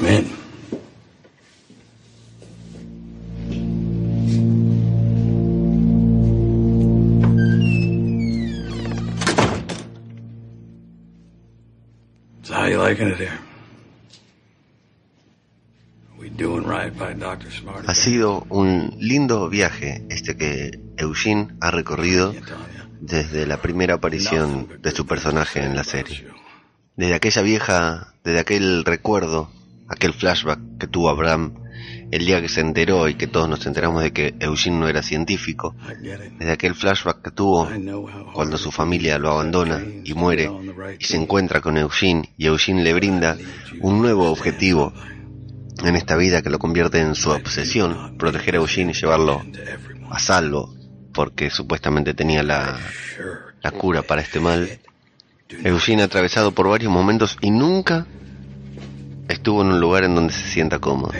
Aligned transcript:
I'm 0.00 0.06
in. 0.06 0.30
So 12.42 12.54
how 12.54 12.64
you 12.64 12.78
liking 12.78 13.08
it 13.08 13.18
here? 13.18 13.38
Ha 17.86 17.94
sido 17.94 18.46
un 18.48 18.94
lindo 18.98 19.48
viaje 19.48 20.04
este 20.08 20.36
que 20.36 20.80
Eugene 20.96 21.48
ha 21.60 21.70
recorrido 21.70 22.34
desde 23.00 23.46
la 23.46 23.60
primera 23.60 23.94
aparición 23.94 24.68
de 24.80 24.90
su 24.92 25.06
personaje 25.06 25.62
en 25.62 25.76
la 25.76 25.84
serie. 25.84 26.26
Desde 26.96 27.14
aquella 27.14 27.42
vieja, 27.42 28.14
desde 28.24 28.40
aquel 28.40 28.84
recuerdo, 28.84 29.50
aquel 29.90 30.14
flashback 30.14 30.78
que 30.78 30.86
tuvo 30.86 31.10
Abraham 31.10 31.54
el 32.10 32.24
día 32.24 32.40
que 32.40 32.48
se 32.48 32.60
enteró 32.60 33.08
y 33.08 33.14
que 33.14 33.26
todos 33.26 33.48
nos 33.48 33.66
enteramos 33.66 34.02
de 34.02 34.12
que 34.12 34.34
Eugene 34.40 34.78
no 34.78 34.88
era 34.88 35.02
científico, 35.02 35.74
desde 36.38 36.52
aquel 36.52 36.74
flashback 36.74 37.22
que 37.22 37.30
tuvo 37.30 37.68
cuando 38.32 38.58
su 38.58 38.70
familia 38.70 39.18
lo 39.18 39.30
abandona 39.30 39.82
y 40.04 40.14
muere 40.14 40.50
y 40.98 41.04
se 41.04 41.16
encuentra 41.16 41.60
con 41.60 41.76
Eugene 41.76 42.32
y 42.36 42.46
Eugene 42.46 42.82
le 42.82 42.94
brinda 42.94 43.36
un 43.80 44.00
nuevo 44.00 44.30
objetivo 44.30 44.92
en 45.84 45.96
esta 45.96 46.16
vida 46.16 46.42
que 46.42 46.50
lo 46.50 46.58
convierte 46.58 47.00
en 47.00 47.14
su 47.14 47.30
obsesión, 47.30 48.16
proteger 48.18 48.54
a 48.54 48.58
Eugene 48.58 48.92
y 48.92 48.94
llevarlo 48.94 49.42
a 50.10 50.18
salvo, 50.18 50.74
porque 51.14 51.50
supuestamente 51.50 52.14
tenía 52.14 52.42
la, 52.42 52.78
la 53.62 53.70
cura 53.70 54.02
para 54.02 54.20
este 54.20 54.40
mal. 54.40 54.68
Eugene 55.64 56.02
ha 56.02 56.06
atravesado 56.06 56.52
por 56.52 56.68
varios 56.68 56.92
momentos 56.92 57.36
y 57.40 57.50
nunca 57.50 58.06
estuvo 59.30 59.62
en 59.62 59.68
un 59.68 59.80
lugar 59.80 60.04
en 60.04 60.14
donde 60.14 60.32
se 60.32 60.46
sienta 60.48 60.78
cómodo. 60.78 61.12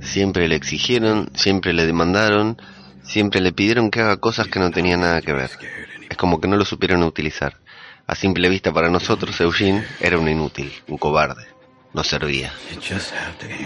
Siempre 0.00 0.48
le 0.48 0.56
exigieron, 0.56 1.30
siempre 1.34 1.72
le 1.72 1.86
demandaron, 1.86 2.60
siempre 3.02 3.40
le 3.40 3.52
pidieron 3.52 3.90
que 3.90 4.00
haga 4.00 4.18
cosas 4.18 4.48
que 4.48 4.60
no 4.60 4.70
tenían 4.70 5.00
nada 5.00 5.22
que 5.22 5.32
ver. 5.32 5.50
Es 6.08 6.16
como 6.16 6.40
que 6.40 6.48
no 6.48 6.56
lo 6.56 6.64
supieron 6.64 7.02
utilizar. 7.02 7.58
A 8.06 8.14
simple 8.14 8.48
vista 8.50 8.72
para 8.72 8.90
nosotros, 8.90 9.40
Eugene 9.40 9.84
era 10.00 10.18
un 10.18 10.28
inútil, 10.28 10.72
un 10.88 10.98
cobarde. 10.98 11.46
No 11.94 12.04
servía. 12.04 12.52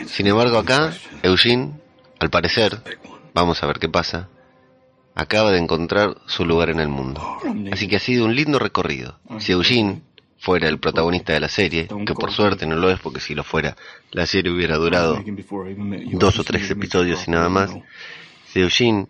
Sin 0.06 0.26
embargo, 0.26 0.58
acá, 0.58 0.92
Eugene, 1.22 1.72
al 2.20 2.30
parecer, 2.30 2.80
vamos 3.34 3.62
a 3.62 3.66
ver 3.66 3.78
qué 3.78 3.88
pasa, 3.88 4.28
acaba 5.14 5.50
de 5.50 5.58
encontrar 5.58 6.16
su 6.26 6.44
lugar 6.44 6.70
en 6.70 6.78
el 6.78 6.88
mundo. 6.88 7.20
Así 7.72 7.88
que 7.88 7.96
ha 7.96 8.00
sido 8.00 8.24
un 8.24 8.36
lindo 8.36 8.58
recorrido. 8.60 9.18
Si 9.38 9.52
Eugene 9.52 10.02
fuera 10.38 10.68
el 10.68 10.78
protagonista 10.78 11.32
de 11.32 11.40
la 11.40 11.48
serie, 11.48 11.88
que 12.06 12.14
por 12.14 12.32
suerte 12.32 12.66
no 12.66 12.76
lo 12.76 12.90
es 12.90 13.00
porque 13.00 13.20
si 13.20 13.34
lo 13.34 13.44
fuera, 13.44 13.76
la 14.12 14.26
serie 14.26 14.52
hubiera 14.52 14.76
durado 14.76 15.22
dos 16.12 16.38
o 16.38 16.44
tres 16.44 16.70
episodios 16.70 17.26
y 17.26 17.30
nada 17.30 17.48
más. 17.48 17.70
Si 18.46 18.60
Eugene 18.60 19.08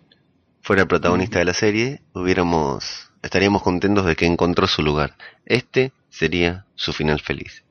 fuera 0.61 0.81
el 0.81 0.87
protagonista 0.87 1.39
de 1.39 1.45
la 1.45 1.53
serie, 1.53 2.01
hubiéramos, 2.13 3.11
estaríamos 3.21 3.61
contentos 3.61 4.05
de 4.05 4.15
que 4.15 4.25
encontró 4.25 4.67
su 4.67 4.81
lugar. 4.81 5.15
Este 5.45 5.93
sería 6.09 6.65
su 6.75 6.93
final 6.93 7.21
feliz. 7.21 7.63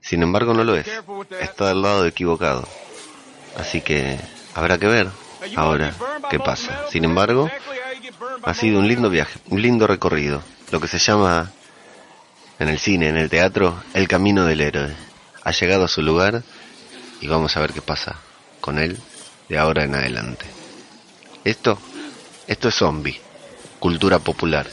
Sin 0.00 0.22
embargo, 0.22 0.52
no 0.52 0.64
lo 0.64 0.74
es. 0.74 0.88
Está 1.40 1.68
del 1.68 1.82
lado 1.82 2.06
equivocado. 2.06 2.66
Así 3.56 3.82
que 3.82 4.18
habrá 4.54 4.78
que 4.78 4.86
ver 4.86 5.08
ahora 5.54 5.94
qué 6.30 6.40
pasa. 6.40 6.86
Sin 6.90 7.04
embargo, 7.04 7.48
ha 8.42 8.54
sido 8.54 8.80
un 8.80 8.88
lindo 8.88 9.10
viaje, 9.10 9.38
un 9.48 9.62
lindo 9.62 9.86
recorrido. 9.86 10.42
Lo 10.72 10.80
que 10.80 10.88
se 10.88 10.98
llama 10.98 11.52
en 12.62 12.68
el 12.68 12.78
cine, 12.78 13.08
en 13.08 13.16
el 13.16 13.28
teatro, 13.28 13.82
el 13.92 14.08
camino 14.08 14.44
del 14.44 14.60
héroe. 14.60 14.94
Ha 15.44 15.50
llegado 15.50 15.84
a 15.84 15.88
su 15.88 16.02
lugar 16.02 16.42
y 17.20 17.26
vamos 17.26 17.56
a 17.56 17.60
ver 17.60 17.72
qué 17.72 17.82
pasa 17.82 18.16
con 18.60 18.78
él 18.78 18.98
de 19.48 19.58
ahora 19.58 19.84
en 19.84 19.94
adelante. 19.94 20.46
Esto, 21.44 21.78
esto 22.46 22.68
es 22.68 22.74
Zombie, 22.74 23.20
cultura 23.78 24.20
popular. 24.20 24.66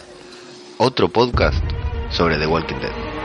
Otro 0.78 1.10
podcast 1.10 1.64
sobre 2.12 2.38
The 2.38 2.46
Walking 2.46 2.80
Dead. 2.80 3.19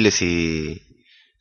Y 0.00 0.80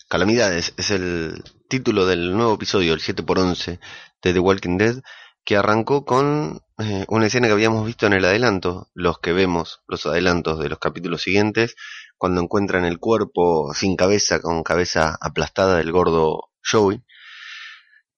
Calamidades 0.10 0.74
es 0.76 0.92
el 0.92 1.42
título 1.70 2.06
del 2.06 2.36
nuevo 2.36 2.56
episodio, 2.56 2.94
el 2.94 3.00
7x11 3.00 3.80
de 4.22 4.34
The 4.34 4.40
Walking 4.40 4.78
Dead, 4.78 5.02
que 5.46 5.56
arrancó 5.56 6.04
con 6.04 6.60
eh, 6.78 7.06
una 7.08 7.28
escena 7.28 7.48
que 7.48 7.54
habíamos 7.54 7.86
visto 7.86 8.06
en 8.06 8.12
el 8.12 8.26
adelanto, 8.26 8.90
los 8.94 9.20
que 9.20 9.32
vemos 9.32 9.80
los 9.88 10.06
adelantos 10.06 10.60
de 10.60 10.68
los 10.68 10.78
capítulos 10.78 11.22
siguientes, 11.22 11.78
cuando 12.18 12.42
encuentran 12.42 12.84
el 12.84 13.00
cuerpo 13.00 13.74
sin 13.74 13.96
cabeza, 13.96 14.42
con 14.42 14.62
cabeza 14.64 15.18
aplastada 15.22 15.78
del 15.78 15.94
gordo 15.94 16.50
Joey, 16.70 17.02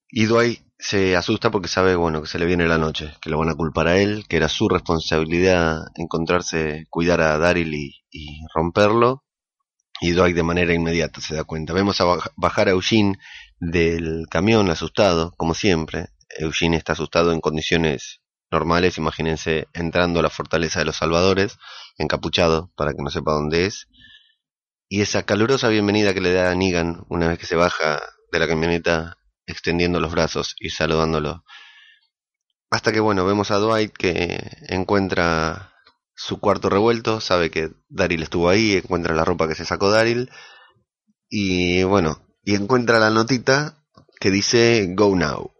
y 0.09 0.25
Dwight 0.25 0.63
se 0.79 1.15
asusta 1.15 1.51
porque 1.51 1.67
sabe, 1.67 1.95
bueno, 1.95 2.23
que 2.23 2.27
se 2.27 2.39
le 2.39 2.47
viene 2.47 2.67
la 2.67 2.79
noche, 2.79 3.13
que 3.21 3.29
lo 3.29 3.37
van 3.37 3.49
a 3.49 3.55
culpar 3.55 3.87
a 3.87 3.99
él, 3.99 4.25
que 4.27 4.37
era 4.37 4.49
su 4.49 4.67
responsabilidad 4.67 5.83
encontrarse, 5.93 6.87
cuidar 6.89 7.21
a 7.21 7.37
Daryl 7.37 7.75
y 8.09 8.41
romperlo, 8.55 9.23
y 10.01 10.13
Dwight 10.13 10.35
de 10.35 10.43
manera 10.43 10.73
inmediata 10.73 11.21
se 11.21 11.35
da 11.35 11.43
cuenta. 11.43 11.73
Vemos 11.73 12.01
a 12.01 12.05
bajar 12.35 12.67
a 12.67 12.71
Eugene 12.71 13.19
del 13.59 14.25
camión 14.31 14.71
asustado, 14.71 15.31
como 15.37 15.53
siempre. 15.53 16.07
Eugene 16.39 16.75
está 16.75 16.93
asustado 16.93 17.31
en 17.31 17.39
condiciones 17.39 18.21
normales, 18.49 18.97
imagínense 18.97 19.67
entrando 19.73 20.19
a 20.19 20.23
la 20.23 20.31
fortaleza 20.31 20.79
de 20.79 20.85
los 20.85 20.97
salvadores, 20.97 21.59
encapuchado 21.99 22.71
para 22.75 22.93
que 22.93 23.03
no 23.03 23.11
sepa 23.11 23.33
dónde 23.33 23.67
es. 23.67 23.87
Y 24.89 25.01
esa 25.01 25.23
calurosa 25.23 25.69
bienvenida 25.69 26.15
que 26.15 26.21
le 26.21 26.33
da 26.33 26.49
a 26.49 26.55
Negan 26.55 27.05
una 27.07 27.27
vez 27.27 27.37
que 27.37 27.45
se 27.45 27.55
baja 27.55 28.01
de 28.31 28.39
la 28.39 28.47
camioneta, 28.47 29.17
extendiendo 29.45 29.99
los 29.99 30.11
brazos 30.11 30.55
y 30.59 30.71
saludándolo. 30.71 31.43
Hasta 32.71 32.91
que 32.91 33.01
bueno, 33.01 33.23
vemos 33.23 33.51
a 33.51 33.57
Dwight 33.57 33.93
que 33.93 34.49
encuentra 34.67 35.70
su 36.23 36.39
cuarto 36.39 36.69
revuelto, 36.69 37.19
sabe 37.19 37.49
que 37.49 37.71
Daryl 37.89 38.21
estuvo 38.21 38.47
ahí, 38.47 38.73
encuentra 38.73 39.15
la 39.15 39.25
ropa 39.25 39.47
que 39.47 39.55
se 39.55 39.65
sacó 39.65 39.89
Daryl 39.89 40.29
y 41.29 41.81
bueno, 41.83 42.21
y 42.43 42.53
encuentra 42.53 42.99
la 42.99 43.09
notita 43.09 43.83
que 44.19 44.29
dice 44.29 44.87
Go 44.95 45.15
Now. 45.15 45.51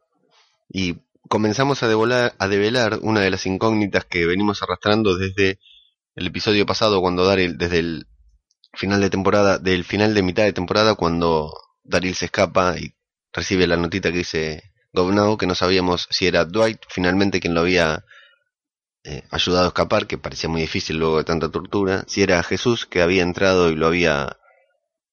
Y 0.69 0.97
comenzamos 1.27 1.81
a, 1.81 1.87
devolar, 1.87 2.35
a 2.37 2.47
develar 2.47 2.99
una 3.01 3.21
de 3.21 3.31
las 3.31 3.47
incógnitas 3.47 4.05
que 4.05 4.27
venimos 4.27 4.61
arrastrando 4.61 5.17
desde 5.17 5.59
el 6.13 6.27
episodio 6.27 6.65
pasado 6.67 7.01
cuando 7.01 7.25
Daryl, 7.25 7.57
desde 7.57 7.79
el 7.79 8.07
final 8.73 9.01
de 9.01 9.09
temporada, 9.09 9.57
del 9.57 9.83
final 9.83 10.13
de 10.13 10.21
mitad 10.21 10.43
de 10.43 10.53
temporada 10.53 10.93
cuando 10.93 11.51
Daryl 11.83 12.13
se 12.13 12.25
escapa 12.25 12.77
y 12.77 12.93
recibe 13.33 13.65
la 13.65 13.77
notita 13.77 14.11
que 14.11 14.19
dice 14.19 14.73
Go 14.93 15.11
Now, 15.11 15.37
que 15.37 15.47
no 15.47 15.55
sabíamos 15.55 16.07
si 16.11 16.27
era 16.27 16.45
Dwight 16.45 16.81
finalmente 16.87 17.39
quien 17.39 17.55
lo 17.55 17.61
había 17.61 18.05
eh, 19.03 19.23
ayudado 19.31 19.65
a 19.65 19.67
escapar, 19.69 20.07
que 20.07 20.17
parecía 20.17 20.49
muy 20.49 20.61
difícil 20.61 20.97
luego 20.97 21.17
de 21.17 21.23
tanta 21.23 21.49
tortura, 21.49 22.03
si 22.07 22.21
era 22.21 22.43
Jesús 22.43 22.85
que 22.85 23.01
había 23.01 23.23
entrado 23.23 23.69
y 23.69 23.75
lo 23.75 23.87
había 23.87 24.37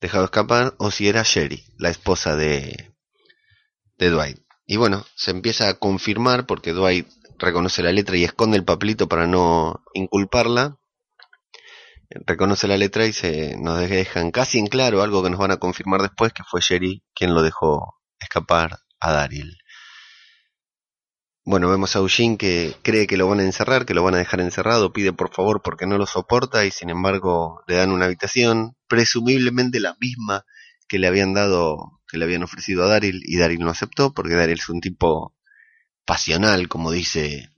dejado 0.01 0.25
escapar, 0.25 0.75
o 0.79 0.91
si 0.91 1.09
era 1.09 1.23
Sherry, 1.23 1.65
la 1.79 1.91
esposa 1.91 2.37
de, 2.37 2.95
de 3.97 4.11
Dwight. 4.11 4.39
Y 4.67 4.77
bueno, 4.77 5.07
se 5.17 5.31
empieza 5.31 5.69
a 5.69 5.75
confirmar 5.79 6.47
porque 6.47 6.73
Dwight 6.73 7.09
reconoce 7.39 7.83
la 7.83 7.93
letra 7.93 8.17
y 8.17 8.25
esconde 8.25 8.57
el 8.57 8.65
papelito 8.65 9.09
para 9.09 9.27
no 9.27 9.83
inculparla. 9.95 10.79
Reconoce 12.11 12.69
la 12.69 12.77
letra 12.77 13.07
y 13.07 13.13
se 13.13 13.57
nos 13.59 13.81
dejan 13.81 14.31
casi 14.31 14.59
en 14.59 14.67
claro 14.67 15.03
algo 15.03 15.23
que 15.23 15.31
nos 15.31 15.39
van 15.39 15.51
a 15.51 15.59
confirmar 15.59 16.03
después, 16.03 16.33
que 16.33 16.43
fue 16.43 16.61
Sherry 16.61 17.03
quien 17.15 17.35
lo 17.35 17.43
dejó 17.43 17.95
escapar 18.19 18.79
a 19.01 19.13
Daryl. 19.13 19.57
Bueno, 21.51 21.71
vemos 21.71 21.97
a 21.97 22.01
Eugene 22.01 22.37
que 22.37 22.77
cree 22.83 23.07
que 23.07 23.17
lo 23.17 23.27
van 23.27 23.41
a 23.41 23.43
encerrar, 23.43 23.87
que 23.87 23.95
lo 23.95 24.03
van 24.03 24.15
a 24.15 24.19
dejar 24.19 24.41
encerrado, 24.41 24.93
pide 24.93 25.15
por 25.15 25.33
favor 25.33 25.63
porque 25.63 25.87
no 25.87 25.97
lo 25.97 26.05
soporta 26.05 26.67
y 26.67 26.71
sin 26.71 26.91
embargo 26.91 27.63
le 27.67 27.77
dan 27.77 27.91
una 27.91 28.05
habitación, 28.05 28.77
presumiblemente 28.87 29.81
la 29.81 29.97
misma 29.99 30.45
que 30.89 30.99
le 30.99 31.07
habían 31.07 31.33
dado, 31.33 32.03
que 32.07 32.19
le 32.19 32.27
habían 32.27 32.43
ofrecido 32.43 32.85
a 32.85 32.89
Daryl 32.89 33.23
y 33.25 33.39
Daryl 33.39 33.61
no 33.61 33.71
aceptó 33.71 34.13
porque 34.13 34.35
Daryl 34.35 34.59
es 34.59 34.69
un 34.69 34.83
tipo 34.83 35.35
pasional, 36.05 36.69
como 36.69 36.93
dice 36.93 37.49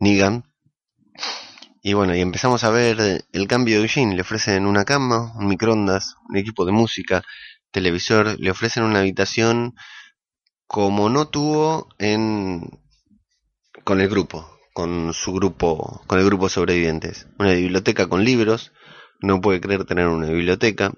Negan. 0.00 0.50
Y 1.84 1.92
bueno, 1.92 2.16
y 2.16 2.22
empezamos 2.22 2.64
a 2.64 2.70
ver 2.70 3.24
el 3.30 3.46
cambio 3.46 3.76
de 3.76 3.82
Eugene, 3.82 4.16
le 4.16 4.22
ofrecen 4.22 4.66
una 4.66 4.84
cama, 4.84 5.32
un 5.36 5.46
microondas, 5.46 6.16
un 6.28 6.36
equipo 6.36 6.64
de 6.64 6.72
música, 6.72 7.22
televisor 7.70 8.40
le 8.40 8.50
ofrecen 8.50 8.82
una 8.82 8.98
habitación 8.98 9.76
como 10.66 11.08
no 11.10 11.28
tuvo 11.28 11.86
en 11.98 12.84
con 13.86 14.00
el 14.00 14.08
grupo, 14.08 14.58
con 14.74 15.14
su 15.14 15.32
grupo, 15.32 16.02
con 16.08 16.18
el 16.18 16.24
grupo 16.24 16.48
sobrevivientes. 16.48 17.28
Una 17.38 17.52
biblioteca 17.52 18.08
con 18.08 18.24
libros, 18.24 18.72
no 19.20 19.40
puede 19.40 19.60
creer 19.60 19.84
tener 19.84 20.08
una 20.08 20.26
biblioteca. 20.26 20.92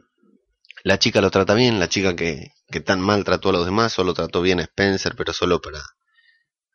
La 0.84 0.98
chica 0.98 1.20
lo 1.20 1.30
trata 1.30 1.52
bien, 1.52 1.80
la 1.80 1.90
chica 1.90 2.16
que, 2.16 2.54
que 2.66 2.80
tan 2.80 3.02
mal 3.02 3.24
trató 3.24 3.50
a 3.50 3.52
los 3.52 3.66
demás, 3.66 3.92
solo 3.92 4.14
trató 4.14 4.40
bien 4.40 4.58
a 4.58 4.62
Spencer, 4.62 5.16
pero 5.18 5.34
solo 5.34 5.60
para 5.60 5.82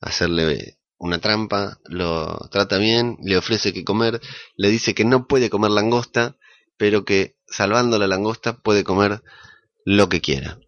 hacerle 0.02 0.78
una 1.00 1.18
trampa, 1.18 1.80
lo 1.86 2.48
trata 2.52 2.78
bien, 2.78 3.18
le 3.24 3.36
ofrece 3.36 3.74
que 3.74 3.84
comer, 3.84 4.22
le 4.56 4.70
dice 4.70 4.94
que 4.94 5.06
no 5.06 5.26
puede 5.26 5.50
comer 5.50 5.72
langosta, 5.72 6.38
pero 6.78 7.06
que 7.06 7.38
salvando 7.48 7.98
la 7.98 8.06
langosta 8.06 8.60
puede 8.62 8.84
comer 8.84 9.24
lo 9.84 10.10
que 10.10 10.22
quiera. 10.22 10.60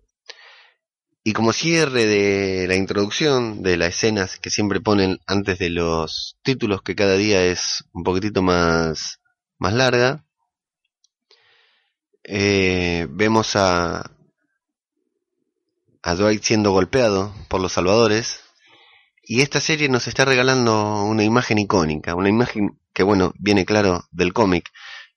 Y 1.27 1.33
como 1.33 1.53
cierre 1.53 2.05
de 2.05 2.67
la 2.67 2.75
introducción 2.75 3.63
de 3.63 3.77
las 3.77 3.95
escenas 3.95 4.37
que 4.37 4.51
siempre 4.51 4.79
ponen 4.79 5.21
antes 5.25 5.57
de 5.57 5.71
los 5.71 6.37
títulos, 6.43 6.83
que 6.83 6.93
cada 6.93 7.15
día 7.15 7.43
es 7.43 7.83
un 7.93 8.03
poquitito 8.03 8.43
más, 8.43 9.21
más 9.57 9.73
larga, 9.73 10.23
eh, 12.23 13.07
vemos 13.09 13.55
a, 13.55 14.11
a 16.03 16.15
Dwight 16.15 16.43
siendo 16.43 16.69
golpeado 16.69 17.33
por 17.49 17.59
los 17.59 17.73
salvadores. 17.73 18.41
Y 19.23 19.41
esta 19.41 19.59
serie 19.61 19.89
nos 19.89 20.07
está 20.07 20.25
regalando 20.25 21.05
una 21.05 21.23
imagen 21.23 21.57
icónica, 21.57 22.13
una 22.13 22.29
imagen 22.29 22.79
que, 22.93 23.01
bueno, 23.01 23.33
viene 23.39 23.65
claro 23.65 24.05
del 24.11 24.31
cómic, 24.31 24.69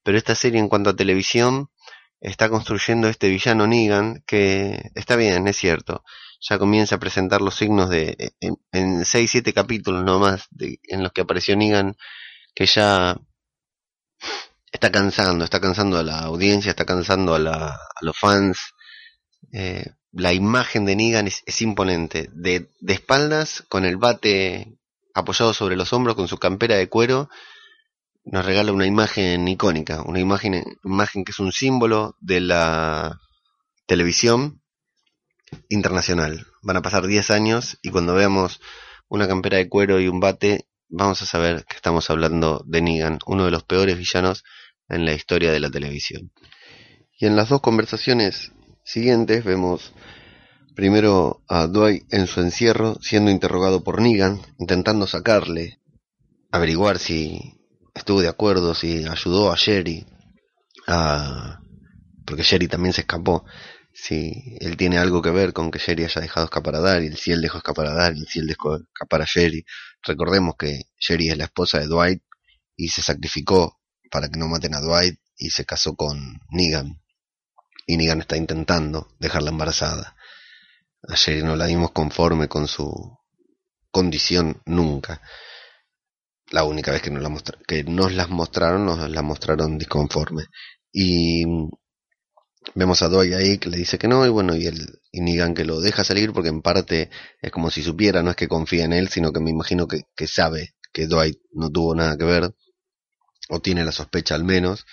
pero 0.02 0.16
esta 0.16 0.34
serie 0.34 0.58
en 0.58 0.70
cuanto 0.70 0.88
a 0.88 0.96
televisión 0.96 1.68
está 2.20 2.48
construyendo 2.48 3.08
este 3.08 3.28
villano 3.28 3.66
Negan 3.66 4.22
que 4.26 4.90
está 4.94 5.16
bien, 5.16 5.46
es 5.48 5.56
cierto. 5.56 6.04
Ya 6.40 6.58
comienza 6.58 6.96
a 6.96 7.00
presentar 7.00 7.40
los 7.40 7.56
signos 7.56 7.90
de 7.90 8.32
en, 8.40 8.56
en 8.72 9.04
6 9.04 9.30
7 9.30 9.52
capítulos 9.52 10.04
nomás 10.04 10.46
de, 10.50 10.80
en 10.84 11.02
los 11.02 11.12
que 11.12 11.22
apareció 11.22 11.56
Negan 11.56 11.96
que 12.54 12.66
ya 12.66 13.16
está 14.72 14.90
cansando, 14.90 15.44
está 15.44 15.60
cansando 15.60 15.98
a 15.98 16.02
la 16.02 16.20
audiencia, 16.20 16.70
está 16.70 16.84
cansando 16.84 17.34
a, 17.34 17.38
la, 17.38 17.68
a 17.68 18.00
los 18.02 18.18
fans. 18.18 18.58
Eh, 19.52 19.86
la 20.12 20.32
imagen 20.32 20.84
de 20.84 20.96
Negan 20.96 21.26
es, 21.26 21.42
es 21.46 21.62
imponente. 21.62 22.28
De, 22.32 22.70
de 22.80 22.92
espaldas, 22.92 23.64
con 23.68 23.84
el 23.84 23.96
bate 23.96 24.78
apoyado 25.14 25.54
sobre 25.54 25.76
los 25.76 25.92
hombros, 25.92 26.16
con 26.16 26.28
su 26.28 26.38
campera 26.38 26.76
de 26.76 26.88
cuero, 26.88 27.28
nos 28.30 28.44
regala 28.44 28.72
una 28.72 28.86
imagen 28.86 29.48
icónica, 29.48 30.02
una 30.02 30.20
imagen, 30.20 30.62
imagen 30.84 31.24
que 31.24 31.32
es 31.32 31.38
un 31.38 31.52
símbolo 31.52 32.16
de 32.20 32.40
la 32.40 33.20
televisión 33.86 34.60
internacional. 35.70 36.46
Van 36.62 36.76
a 36.76 36.82
pasar 36.82 37.06
10 37.06 37.30
años 37.30 37.78
y 37.82 37.90
cuando 37.90 38.14
veamos 38.14 38.60
una 39.08 39.26
campera 39.26 39.56
de 39.56 39.68
cuero 39.68 39.98
y 40.00 40.08
un 40.08 40.20
bate, 40.20 40.68
vamos 40.88 41.22
a 41.22 41.26
saber 41.26 41.64
que 41.64 41.76
estamos 41.76 42.10
hablando 42.10 42.62
de 42.66 42.82
Negan, 42.82 43.18
uno 43.26 43.46
de 43.46 43.50
los 43.50 43.64
peores 43.64 43.96
villanos 43.96 44.44
en 44.88 45.06
la 45.06 45.14
historia 45.14 45.50
de 45.50 45.60
la 45.60 45.70
televisión. 45.70 46.30
Y 47.18 47.26
en 47.26 47.34
las 47.34 47.48
dos 47.48 47.62
conversaciones 47.62 48.52
siguientes 48.84 49.42
vemos 49.44 49.92
primero 50.74 51.42
a 51.48 51.66
Dwight 51.66 52.12
en 52.12 52.26
su 52.26 52.40
encierro 52.40 52.96
siendo 53.00 53.30
interrogado 53.30 53.82
por 53.82 54.02
Negan, 54.02 54.40
intentando 54.58 55.06
sacarle, 55.06 55.80
averiguar 56.52 56.98
si 56.98 57.57
estuvo 57.98 58.20
de 58.20 58.28
acuerdo, 58.28 58.74
si 58.74 59.06
ayudó 59.06 59.52
a 59.52 59.56
Sherry, 59.56 60.06
a... 60.86 61.60
porque 62.24 62.42
Sherry 62.42 62.68
también 62.68 62.92
se 62.92 63.02
escapó, 63.02 63.44
si 63.92 64.56
él 64.60 64.76
tiene 64.76 64.98
algo 64.98 65.20
que 65.20 65.30
ver 65.30 65.52
con 65.52 65.70
que 65.70 65.78
Sherry 65.78 66.04
haya 66.04 66.20
dejado 66.20 66.46
escapar 66.46 66.76
a 66.76 66.80
Daryl, 66.80 67.16
si 67.16 67.32
él 67.32 67.42
dejó 67.42 67.58
escapar 67.58 67.86
a 67.86 67.94
Daryl, 67.94 68.26
si 68.26 68.38
él 68.38 68.46
dejó 68.46 68.76
escapar 68.76 69.22
a 69.22 69.24
Sherry. 69.24 69.64
Recordemos 70.02 70.54
que 70.56 70.82
Sherry 70.98 71.30
es 71.30 71.36
la 71.36 71.44
esposa 71.44 71.80
de 71.80 71.86
Dwight 71.86 72.22
y 72.76 72.88
se 72.88 73.02
sacrificó 73.02 73.80
para 74.10 74.28
que 74.28 74.38
no 74.38 74.46
maten 74.46 74.74
a 74.74 74.80
Dwight 74.80 75.18
y 75.36 75.50
se 75.50 75.64
casó 75.64 75.94
con 75.96 76.40
Negan. 76.50 77.02
Y 77.86 77.96
Negan 77.96 78.20
está 78.20 78.36
intentando 78.36 79.08
dejarla 79.18 79.50
embarazada. 79.50 80.16
A 81.08 81.14
Sherry 81.16 81.42
no 81.42 81.56
la 81.56 81.66
vimos 81.66 81.90
conforme 81.90 82.48
con 82.48 82.68
su 82.68 83.18
condición 83.90 84.62
nunca 84.64 85.20
la 86.50 86.64
única 86.64 86.92
vez 86.92 87.02
que 87.02 87.10
nos, 87.10 87.22
la 87.22 87.34
que 87.66 87.84
nos 87.84 88.12
las 88.12 88.28
mostraron, 88.30 88.86
nos 88.86 89.10
las 89.10 89.24
mostraron 89.24 89.78
disconforme. 89.78 90.44
Y 90.92 91.44
vemos 92.74 93.02
a 93.02 93.08
Dwight 93.08 93.34
ahí 93.34 93.58
que 93.58 93.70
le 93.70 93.78
dice 93.78 93.98
que 93.98 94.08
no, 94.08 94.24
y 94.26 94.28
bueno, 94.28 94.56
y, 94.56 94.66
el, 94.66 95.00
y 95.12 95.54
que 95.54 95.64
lo 95.64 95.80
deja 95.80 96.04
salir 96.04 96.32
porque 96.32 96.48
en 96.48 96.62
parte 96.62 97.10
es 97.40 97.50
como 97.50 97.70
si 97.70 97.82
supiera, 97.82 98.22
no 98.22 98.30
es 98.30 98.36
que 98.36 98.48
confía 98.48 98.84
en 98.84 98.92
él, 98.92 99.08
sino 99.08 99.32
que 99.32 99.40
me 99.40 99.50
imagino 99.50 99.86
que, 99.86 100.02
que 100.16 100.26
sabe 100.26 100.74
que 100.92 101.06
Dwight 101.06 101.38
no 101.52 101.70
tuvo 101.70 101.94
nada 101.94 102.16
que 102.16 102.24
ver, 102.24 102.54
o 103.48 103.60
tiene 103.60 103.84
la 103.84 103.92
sospecha 103.92 104.34
al 104.34 104.44
menos. 104.44 104.86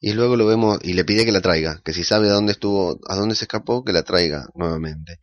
Y 0.00 0.12
luego 0.12 0.36
lo 0.36 0.46
vemos 0.46 0.78
y 0.82 0.92
le 0.92 1.04
pide 1.04 1.24
que 1.24 1.32
la 1.32 1.40
traiga, 1.40 1.80
que 1.84 1.94
si 1.94 2.04
sabe 2.04 2.28
a 2.28 2.32
dónde 2.32 2.52
estuvo, 2.52 2.98
a 3.08 3.14
dónde 3.16 3.34
se 3.34 3.44
escapó, 3.44 3.84
que 3.84 3.92
la 3.92 4.02
traiga 4.02 4.48
nuevamente. 4.54 5.18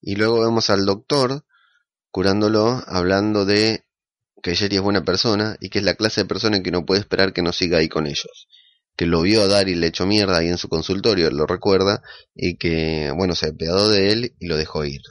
Y 0.00 0.16
luego 0.16 0.40
vemos 0.42 0.68
al 0.68 0.84
doctor 0.84 1.44
curándolo, 2.10 2.82
hablando 2.86 3.44
de 3.44 3.85
que 4.42 4.54
Jerry 4.54 4.76
es 4.76 4.82
buena 4.82 5.04
persona 5.04 5.56
y 5.60 5.70
que 5.70 5.78
es 5.78 5.84
la 5.84 5.94
clase 5.94 6.22
de 6.22 6.28
persona 6.28 6.62
que 6.62 6.70
no 6.70 6.84
puede 6.84 7.00
esperar 7.00 7.32
que 7.32 7.42
no 7.42 7.52
siga 7.52 7.78
ahí 7.78 7.88
con 7.88 8.06
ellos. 8.06 8.48
Que 8.96 9.06
lo 9.06 9.22
vio 9.22 9.42
a 9.42 9.46
Dar 9.46 9.68
y 9.68 9.74
le 9.74 9.88
echó 9.88 10.06
mierda 10.06 10.38
ahí 10.38 10.48
en 10.48 10.58
su 10.58 10.68
consultorio, 10.68 11.30
lo 11.30 11.46
recuerda, 11.46 12.02
y 12.34 12.56
que, 12.56 13.12
bueno, 13.14 13.34
se 13.34 13.48
apiadó 13.48 13.90
de 13.90 14.12
él 14.12 14.34
y 14.38 14.46
lo 14.46 14.56
dejó 14.56 14.84
ir. 14.84 15.02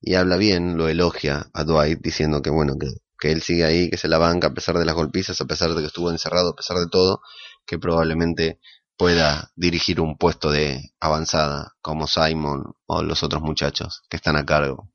Y 0.00 0.14
habla 0.14 0.36
bien, 0.36 0.76
lo 0.76 0.88
elogia 0.88 1.46
a 1.54 1.64
Dwight 1.64 2.00
diciendo 2.02 2.42
que, 2.42 2.50
bueno, 2.50 2.74
que, 2.78 2.88
que 3.18 3.32
él 3.32 3.40
sigue 3.40 3.64
ahí, 3.64 3.90
que 3.90 3.96
se 3.96 4.08
la 4.08 4.18
banca 4.18 4.48
a 4.48 4.54
pesar 4.54 4.78
de 4.78 4.84
las 4.84 4.94
golpizas, 4.94 5.40
a 5.40 5.46
pesar 5.46 5.72
de 5.72 5.80
que 5.80 5.86
estuvo 5.86 6.10
encerrado, 6.10 6.50
a 6.50 6.56
pesar 6.56 6.76
de 6.76 6.88
todo, 6.88 7.20
que 7.66 7.78
probablemente 7.78 8.60
pueda 8.96 9.50
dirigir 9.56 10.00
un 10.00 10.16
puesto 10.16 10.50
de 10.50 10.92
avanzada 11.00 11.72
como 11.80 12.06
Simon 12.06 12.74
o 12.86 13.02
los 13.02 13.22
otros 13.22 13.42
muchachos 13.42 14.02
que 14.08 14.16
están 14.16 14.36
a 14.36 14.44
cargo 14.44 14.90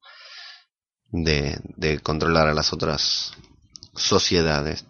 de, 1.12 1.58
de 1.76 2.00
controlar 2.00 2.48
a 2.48 2.54
las 2.54 2.72
otras 2.72 3.34
sociedades. 4.02 4.86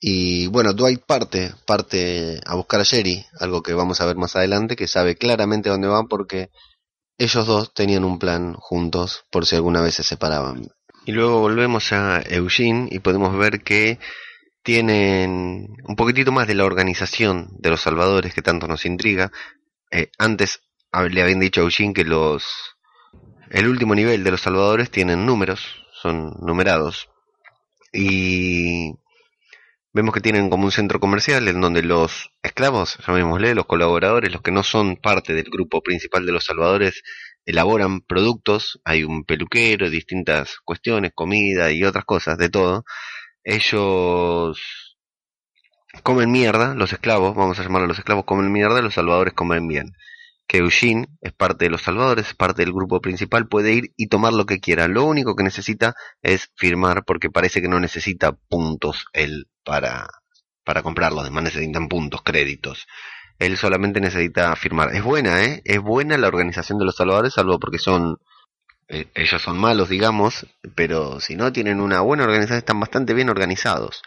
Y 0.00 0.48
bueno, 0.48 0.74
Dwight 0.74 1.02
parte, 1.06 1.54
parte 1.66 2.40
a 2.44 2.54
buscar 2.56 2.80
a 2.80 2.84
Jerry, 2.84 3.24
algo 3.40 3.62
que 3.62 3.72
vamos 3.72 4.00
a 4.00 4.06
ver 4.06 4.16
más 4.16 4.36
adelante, 4.36 4.76
que 4.76 4.86
sabe 4.86 5.16
claramente 5.16 5.70
dónde 5.70 5.88
va 5.88 6.04
porque 6.04 6.50
ellos 7.16 7.46
dos 7.46 7.72
tenían 7.72 8.04
un 8.04 8.18
plan 8.18 8.54
juntos 8.54 9.24
por 9.30 9.46
si 9.46 9.56
alguna 9.56 9.80
vez 9.80 9.94
se 9.94 10.02
separaban. 10.02 10.68
Y 11.06 11.12
luego 11.12 11.40
volvemos 11.40 11.92
a 11.92 12.22
Eugene 12.22 12.88
y 12.90 12.98
podemos 12.98 13.36
ver 13.36 13.62
que 13.62 13.98
tienen 14.62 15.68
un 15.86 15.96
poquitito 15.96 16.32
más 16.32 16.48
de 16.48 16.54
la 16.54 16.64
organización 16.64 17.48
de 17.58 17.70
los 17.70 17.82
salvadores 17.82 18.34
que 18.34 18.42
tanto 18.42 18.66
nos 18.66 18.84
intriga. 18.86 19.30
Eh, 19.90 20.10
antes 20.18 20.60
le 21.10 21.22
habían 21.22 21.40
dicho 21.40 21.60
a 21.60 21.64
Eugene 21.64 21.94
que 21.94 22.04
los 22.04 22.44
el 23.50 23.68
último 23.68 23.94
nivel 23.94 24.24
de 24.24 24.30
los 24.30 24.40
salvadores 24.40 24.90
tienen 24.90 25.26
números, 25.26 25.84
son 25.92 26.34
numerados, 26.40 27.08
y 27.94 28.96
vemos 29.92 30.12
que 30.14 30.20
tienen 30.20 30.50
como 30.50 30.64
un 30.64 30.72
centro 30.72 31.00
comercial 31.00 31.46
en 31.48 31.60
donde 31.60 31.82
los 31.82 32.30
esclavos, 32.42 32.98
llamémosle, 33.06 33.54
los 33.54 33.66
colaboradores, 33.66 34.32
los 34.32 34.42
que 34.42 34.50
no 34.50 34.64
son 34.64 34.96
parte 34.96 35.32
del 35.34 35.44
grupo 35.44 35.80
principal 35.82 36.26
de 36.26 36.32
los 36.32 36.44
salvadores, 36.44 37.02
elaboran 37.46 38.00
productos, 38.00 38.80
hay 38.84 39.04
un 39.04 39.24
peluquero, 39.24 39.88
distintas 39.90 40.58
cuestiones, 40.64 41.12
comida 41.14 41.70
y 41.72 41.84
otras 41.84 42.04
cosas, 42.04 42.36
de 42.38 42.50
todo. 42.50 42.84
Ellos 43.44 44.58
comen 46.02 46.32
mierda, 46.32 46.74
los 46.74 46.92
esclavos, 46.92 47.36
vamos 47.36 47.58
a 47.60 47.62
llamarlos 47.62 47.88
los 47.88 47.98
esclavos 47.98 48.24
comen 48.24 48.50
mierda, 48.52 48.82
los 48.82 48.94
salvadores 48.94 49.34
comen 49.34 49.68
bien 49.68 49.92
que 50.46 50.58
Eugene 50.58 51.06
es 51.20 51.32
parte 51.32 51.64
de 51.64 51.70
los 51.70 51.82
salvadores, 51.82 52.28
es 52.28 52.34
parte 52.34 52.62
del 52.62 52.72
grupo 52.72 53.00
principal, 53.00 53.48
puede 53.48 53.72
ir 53.72 53.92
y 53.96 54.08
tomar 54.08 54.32
lo 54.32 54.46
que 54.46 54.60
quiera. 54.60 54.88
Lo 54.88 55.04
único 55.04 55.34
que 55.34 55.44
necesita 55.44 55.94
es 56.22 56.50
firmar 56.56 57.04
porque 57.04 57.30
parece 57.30 57.62
que 57.62 57.68
no 57.68 57.80
necesita 57.80 58.32
puntos 58.32 59.06
él 59.12 59.48
para, 59.64 60.08
para 60.64 60.82
comprarlo, 60.82 61.20
además 61.20 61.44
necesitan 61.44 61.88
puntos, 61.88 62.22
créditos. 62.22 62.86
Él 63.38 63.56
solamente 63.56 64.00
necesita 64.00 64.54
firmar. 64.54 64.94
Es 64.94 65.02
buena, 65.02 65.44
¿eh? 65.44 65.62
Es 65.64 65.80
buena 65.80 66.16
la 66.18 66.28
organización 66.28 66.78
de 66.78 66.84
los 66.84 66.96
salvadores, 66.96 67.34
salvo 67.34 67.58
porque 67.58 67.78
son... 67.78 68.18
Eh, 68.88 69.06
ellos 69.14 69.40
son 69.40 69.58
malos, 69.58 69.88
digamos, 69.88 70.46
pero 70.74 71.18
si 71.18 71.36
no 71.36 71.52
tienen 71.52 71.80
una 71.80 72.02
buena 72.02 72.24
organización, 72.24 72.58
están 72.58 72.80
bastante 72.80 73.14
bien 73.14 73.30
organizados 73.30 74.02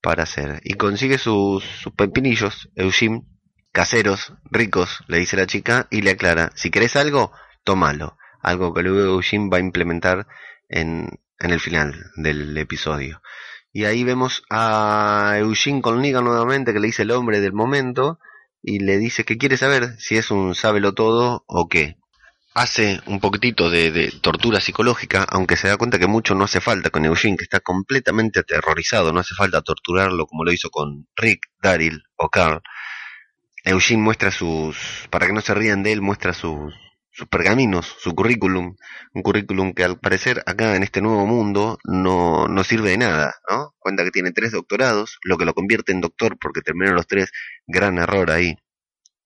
para 0.00 0.22
hacer. 0.22 0.60
Y 0.64 0.74
consigue 0.74 1.18
sus, 1.18 1.64
sus 1.64 1.92
pepinillos, 1.92 2.70
Eugene, 2.76 3.24
caseros, 3.72 4.34
ricos, 4.50 5.00
le 5.08 5.18
dice 5.18 5.36
la 5.36 5.46
chica 5.46 5.88
y 5.90 6.02
le 6.02 6.12
aclara, 6.12 6.52
si 6.54 6.70
querés 6.70 6.96
algo, 6.96 7.32
tómalo. 7.64 8.16
Algo 8.40 8.74
que 8.74 8.82
luego 8.82 9.14
Eugene 9.14 9.48
va 9.50 9.58
a 9.58 9.60
implementar 9.60 10.26
en, 10.68 11.08
en 11.38 11.50
el 11.50 11.60
final 11.60 12.10
del 12.16 12.56
episodio. 12.58 13.22
Y 13.72 13.84
ahí 13.84 14.04
vemos 14.04 14.42
a 14.50 15.34
Eugene 15.38 15.80
con 15.80 16.00
Negan 16.02 16.24
nuevamente, 16.24 16.72
que 16.72 16.80
le 16.80 16.88
dice 16.88 17.02
el 17.02 17.12
hombre 17.12 17.40
del 17.40 17.52
momento, 17.52 18.18
y 18.62 18.80
le 18.80 18.98
dice 18.98 19.24
que 19.24 19.38
quiere 19.38 19.56
saber 19.56 19.96
si 19.98 20.16
es 20.16 20.30
un 20.30 20.54
sábelo 20.54 20.92
todo 20.92 21.44
o 21.46 21.68
qué. 21.68 21.96
Hace 22.54 23.00
un 23.06 23.18
poquitito 23.18 23.70
de, 23.70 23.90
de, 23.90 24.10
tortura 24.20 24.60
psicológica, 24.60 25.24
aunque 25.30 25.56
se 25.56 25.68
da 25.68 25.78
cuenta 25.78 25.98
que 25.98 26.06
mucho 26.06 26.34
no 26.34 26.44
hace 26.44 26.60
falta 26.60 26.90
con 26.90 27.06
Eugene, 27.06 27.38
que 27.38 27.44
está 27.44 27.60
completamente 27.60 28.40
aterrorizado, 28.40 29.10
no 29.10 29.20
hace 29.20 29.34
falta 29.34 29.62
torturarlo 29.62 30.26
como 30.26 30.44
lo 30.44 30.52
hizo 30.52 30.68
con 30.68 31.08
Rick, 31.16 31.46
Daryl 31.62 32.02
o 32.16 32.28
Carl. 32.28 32.60
Eugene 33.64 34.02
muestra 34.02 34.30
sus, 34.30 35.08
para 35.10 35.26
que 35.26 35.32
no 35.32 35.40
se 35.40 35.54
rían 35.54 35.82
de 35.82 35.92
él, 35.92 36.00
muestra 36.00 36.32
sus, 36.32 36.74
sus 37.10 37.28
pergaminos, 37.28 37.94
su 38.00 38.14
currículum, 38.14 38.74
un 39.12 39.22
currículum 39.22 39.74
que 39.74 39.84
al 39.84 40.00
parecer 40.00 40.42
acá 40.46 40.74
en 40.76 40.82
este 40.82 41.00
nuevo 41.00 41.26
mundo 41.26 41.78
no, 41.84 42.48
no 42.48 42.64
sirve 42.64 42.90
de 42.90 42.98
nada, 42.98 43.34
¿no? 43.48 43.74
Cuenta 43.78 44.02
que 44.02 44.10
tiene 44.10 44.32
tres 44.32 44.52
doctorados, 44.52 45.18
lo 45.22 45.36
que 45.38 45.44
lo 45.44 45.54
convierte 45.54 45.92
en 45.92 46.00
doctor 46.00 46.38
porque 46.40 46.62
terminaron 46.62 46.96
los 46.96 47.06
tres, 47.06 47.30
gran 47.66 47.98
error 47.98 48.30
ahí 48.30 48.56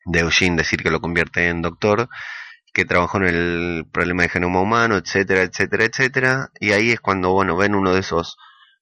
de 0.05 0.21
Eugene 0.21 0.57
decir 0.57 0.83
que 0.83 0.91
lo 0.91 1.01
convierte 1.01 1.49
en 1.49 1.63
doctor, 1.63 2.09
que 2.73 2.85
trabajó 2.85 3.19
en 3.19 3.25
el 3.25 3.85
problema 3.93 4.25
de 4.25 4.29
genoma 4.29 4.61
humano, 4.61 4.97
etcétera, 4.97 5.43
etcétera, 5.43 5.85
etcétera, 5.85 6.51
y 6.61 6.73
ahí 6.73 6.91
es 6.91 7.01
cuando, 7.01 7.33
bueno, 7.33 7.57
ven 7.57 7.75
uno 7.75 7.95
de 7.95 8.01
esos 8.01 8.37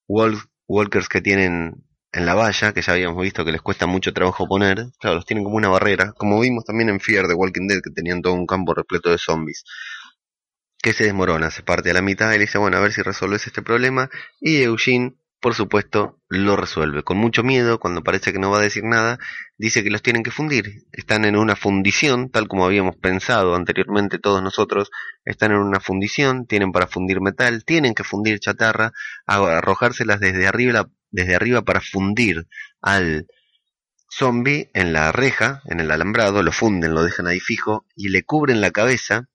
walkers 0.08 1.08
que 1.08 1.20
tienen 1.20 1.83
en 2.14 2.26
la 2.26 2.34
valla, 2.34 2.72
que 2.72 2.80
ya 2.80 2.92
habíamos 2.92 3.20
visto 3.20 3.44
que 3.44 3.50
les 3.50 3.60
cuesta 3.60 3.86
mucho 3.86 4.12
trabajo 4.12 4.46
poner, 4.46 4.86
claro, 5.00 5.16
los 5.16 5.26
tienen 5.26 5.42
como 5.42 5.56
una 5.56 5.68
barrera, 5.68 6.12
como 6.16 6.40
vimos 6.40 6.64
también 6.64 6.88
en 6.88 7.00
Fear 7.00 7.26
de 7.26 7.34
Walking 7.34 7.66
Dead, 7.66 7.80
que 7.82 7.90
tenían 7.90 8.22
todo 8.22 8.34
un 8.34 8.46
campo 8.46 8.72
repleto 8.72 9.10
de 9.10 9.18
zombies, 9.18 9.64
que 10.80 10.92
se 10.92 11.04
desmorona, 11.04 11.50
se 11.50 11.64
parte 11.64 11.90
a 11.90 11.94
la 11.94 12.02
mitad, 12.02 12.30
le 12.30 12.38
dice, 12.38 12.58
bueno, 12.58 12.76
a 12.76 12.80
ver 12.80 12.92
si 12.92 13.02
resuelves 13.02 13.48
este 13.48 13.62
problema, 13.62 14.10
y 14.40 14.62
Eugene, 14.62 15.16
por 15.40 15.54
supuesto, 15.54 16.20
lo 16.28 16.54
resuelve, 16.56 17.02
con 17.02 17.16
mucho 17.16 17.42
miedo, 17.42 17.80
cuando 17.80 18.04
parece 18.04 18.32
que 18.32 18.38
no 18.38 18.48
va 18.48 18.58
a 18.58 18.62
decir 18.62 18.84
nada, 18.84 19.18
dice 19.58 19.82
que 19.82 19.90
los 19.90 20.00
tienen 20.00 20.22
que 20.22 20.30
fundir, 20.30 20.84
están 20.92 21.24
en 21.24 21.36
una 21.36 21.56
fundición, 21.56 22.30
tal 22.30 22.46
como 22.46 22.64
habíamos 22.64 22.94
pensado 22.96 23.56
anteriormente 23.56 24.20
todos 24.20 24.40
nosotros, 24.40 24.90
están 25.24 25.50
en 25.50 25.58
una 25.58 25.80
fundición, 25.80 26.46
tienen 26.46 26.70
para 26.70 26.86
fundir 26.86 27.20
metal, 27.20 27.64
tienen 27.64 27.92
que 27.92 28.04
fundir 28.04 28.38
chatarra, 28.38 28.92
arrojárselas 29.26 30.20
desde 30.20 30.46
arriba 30.46 30.88
desde 31.14 31.36
arriba 31.36 31.62
para 31.62 31.80
fundir 31.80 32.48
al 32.82 33.26
zombie 34.10 34.70
en 34.74 34.92
la 34.92 35.12
reja, 35.12 35.62
en 35.66 35.78
el 35.78 35.92
alambrado, 35.92 36.42
lo 36.42 36.50
funden, 36.50 36.92
lo 36.92 37.04
dejan 37.04 37.28
ahí 37.28 37.38
fijo 37.38 37.86
y 37.94 38.08
le 38.08 38.24
cubren 38.24 38.60
la 38.60 38.72
cabeza, 38.72 39.28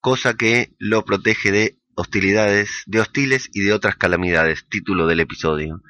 cosa 0.00 0.34
que 0.34 0.74
lo 0.78 1.04
protege 1.04 1.52
de 1.52 1.78
hostilidades, 1.94 2.82
de 2.86 3.00
hostiles 3.00 3.50
y 3.52 3.60
de 3.60 3.74
otras 3.74 3.96
calamidades, 3.96 4.66
título 4.70 5.06
del 5.06 5.20
episodio. 5.20 5.82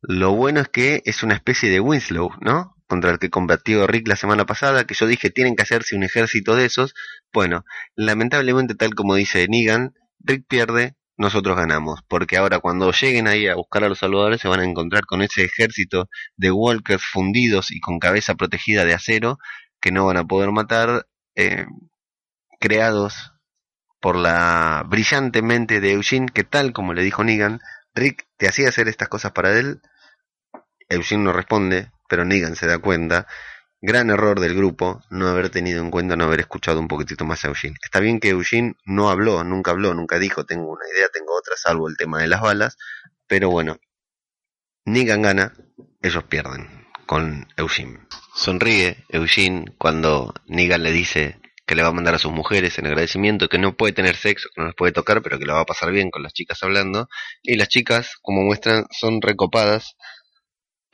Lo 0.00 0.32
bueno 0.32 0.60
es 0.60 0.68
que 0.68 1.02
es 1.04 1.22
una 1.22 1.34
especie 1.34 1.68
de 1.68 1.80
Winslow, 1.80 2.30
¿no? 2.40 2.74
Contra 2.86 3.10
el 3.10 3.18
que 3.18 3.28
combatió 3.28 3.86
Rick 3.86 4.08
la 4.08 4.16
semana 4.16 4.46
pasada, 4.46 4.86
que 4.86 4.94
yo 4.94 5.06
dije 5.06 5.28
tienen 5.28 5.56
que 5.56 5.62
hacerse 5.62 5.94
un 5.94 6.04
ejército 6.04 6.56
de 6.56 6.64
esos. 6.64 6.94
Bueno, 7.34 7.64
lamentablemente 7.96 8.74
tal 8.74 8.94
como 8.94 9.14
dice 9.14 9.46
Negan, 9.48 9.92
Rick 10.20 10.46
pierde, 10.48 10.95
nosotros 11.16 11.56
ganamos, 11.56 12.00
porque 12.08 12.36
ahora 12.36 12.60
cuando 12.60 12.92
lleguen 12.92 13.26
ahí 13.26 13.46
a 13.48 13.54
buscar 13.54 13.84
a 13.84 13.88
los 13.88 13.98
salvadores 13.98 14.40
se 14.40 14.48
van 14.48 14.60
a 14.60 14.64
encontrar 14.64 15.06
con 15.06 15.22
ese 15.22 15.44
ejército 15.44 16.08
de 16.36 16.50
walkers 16.50 17.04
fundidos 17.04 17.70
y 17.70 17.80
con 17.80 17.98
cabeza 17.98 18.34
protegida 18.34 18.84
de 18.84 18.94
acero 18.94 19.38
que 19.80 19.92
no 19.92 20.06
van 20.06 20.18
a 20.18 20.24
poder 20.24 20.50
matar, 20.52 21.06
eh, 21.34 21.66
creados 22.60 23.32
por 24.00 24.16
la 24.16 24.84
brillante 24.86 25.42
mente 25.42 25.80
de 25.80 25.92
Eugene, 25.92 26.28
que 26.32 26.44
tal 26.44 26.72
como 26.72 26.92
le 26.92 27.02
dijo 27.02 27.24
Negan, 27.24 27.60
Rick 27.94 28.26
te 28.36 28.48
hacía 28.48 28.68
hacer 28.68 28.88
estas 28.88 29.08
cosas 29.08 29.32
para 29.32 29.58
él. 29.58 29.80
Eugene 30.88 31.24
no 31.24 31.32
responde, 31.32 31.90
pero 32.08 32.24
Negan 32.24 32.56
se 32.56 32.66
da 32.66 32.78
cuenta 32.78 33.26
Gran 33.80 34.10
error 34.10 34.40
del 34.40 34.54
grupo 34.54 35.02
no 35.10 35.28
haber 35.28 35.50
tenido 35.50 35.82
en 35.82 35.90
cuenta, 35.90 36.16
no 36.16 36.24
haber 36.24 36.40
escuchado 36.40 36.80
un 36.80 36.88
poquitito 36.88 37.24
más 37.24 37.44
a 37.44 37.48
Eugene. 37.48 37.76
Está 37.84 38.00
bien 38.00 38.20
que 38.20 38.30
Eugene 38.30 38.74
no 38.84 39.10
habló, 39.10 39.44
nunca 39.44 39.72
habló, 39.72 39.92
nunca 39.94 40.18
dijo, 40.18 40.44
tengo 40.44 40.70
una 40.70 40.88
idea, 40.92 41.08
tengo 41.12 41.36
otra, 41.36 41.56
salvo 41.56 41.88
el 41.88 41.96
tema 41.96 42.20
de 42.20 42.28
las 42.28 42.40
balas, 42.40 42.78
pero 43.26 43.50
bueno, 43.50 43.78
Negan 44.86 45.22
gana, 45.22 45.52
ellos 46.00 46.24
pierden 46.24 46.86
con 47.06 47.48
Eugene. 47.56 48.00
Sonríe 48.34 49.04
Eugene 49.08 49.74
cuando 49.78 50.32
Negan 50.46 50.82
le 50.82 50.92
dice 50.92 51.40
que 51.66 51.74
le 51.74 51.82
va 51.82 51.88
a 51.88 51.92
mandar 51.92 52.14
a 52.14 52.18
sus 52.18 52.32
mujeres 52.32 52.78
en 52.78 52.86
agradecimiento, 52.86 53.48
que 53.48 53.58
no 53.58 53.76
puede 53.76 53.92
tener 53.92 54.14
sexo, 54.14 54.48
que 54.54 54.60
no 54.60 54.68
las 54.68 54.76
puede 54.76 54.92
tocar, 54.92 55.22
pero 55.22 55.38
que 55.38 55.44
lo 55.44 55.54
va 55.54 55.62
a 55.62 55.66
pasar 55.66 55.90
bien 55.90 56.10
con 56.10 56.22
las 56.22 56.32
chicas 56.32 56.62
hablando. 56.62 57.08
Y 57.42 57.56
las 57.56 57.68
chicas, 57.68 58.16
como 58.22 58.42
muestran, 58.42 58.86
son 58.92 59.20
recopadas 59.20 59.96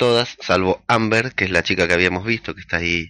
todas, 0.02 0.36
salvo 0.40 0.82
Amber, 0.88 1.32
que 1.32 1.44
es 1.44 1.52
la 1.52 1.62
chica 1.62 1.86
que 1.86 1.94
habíamos 1.94 2.24
visto, 2.24 2.56
que 2.56 2.60
está 2.60 2.78
ahí 2.78 3.08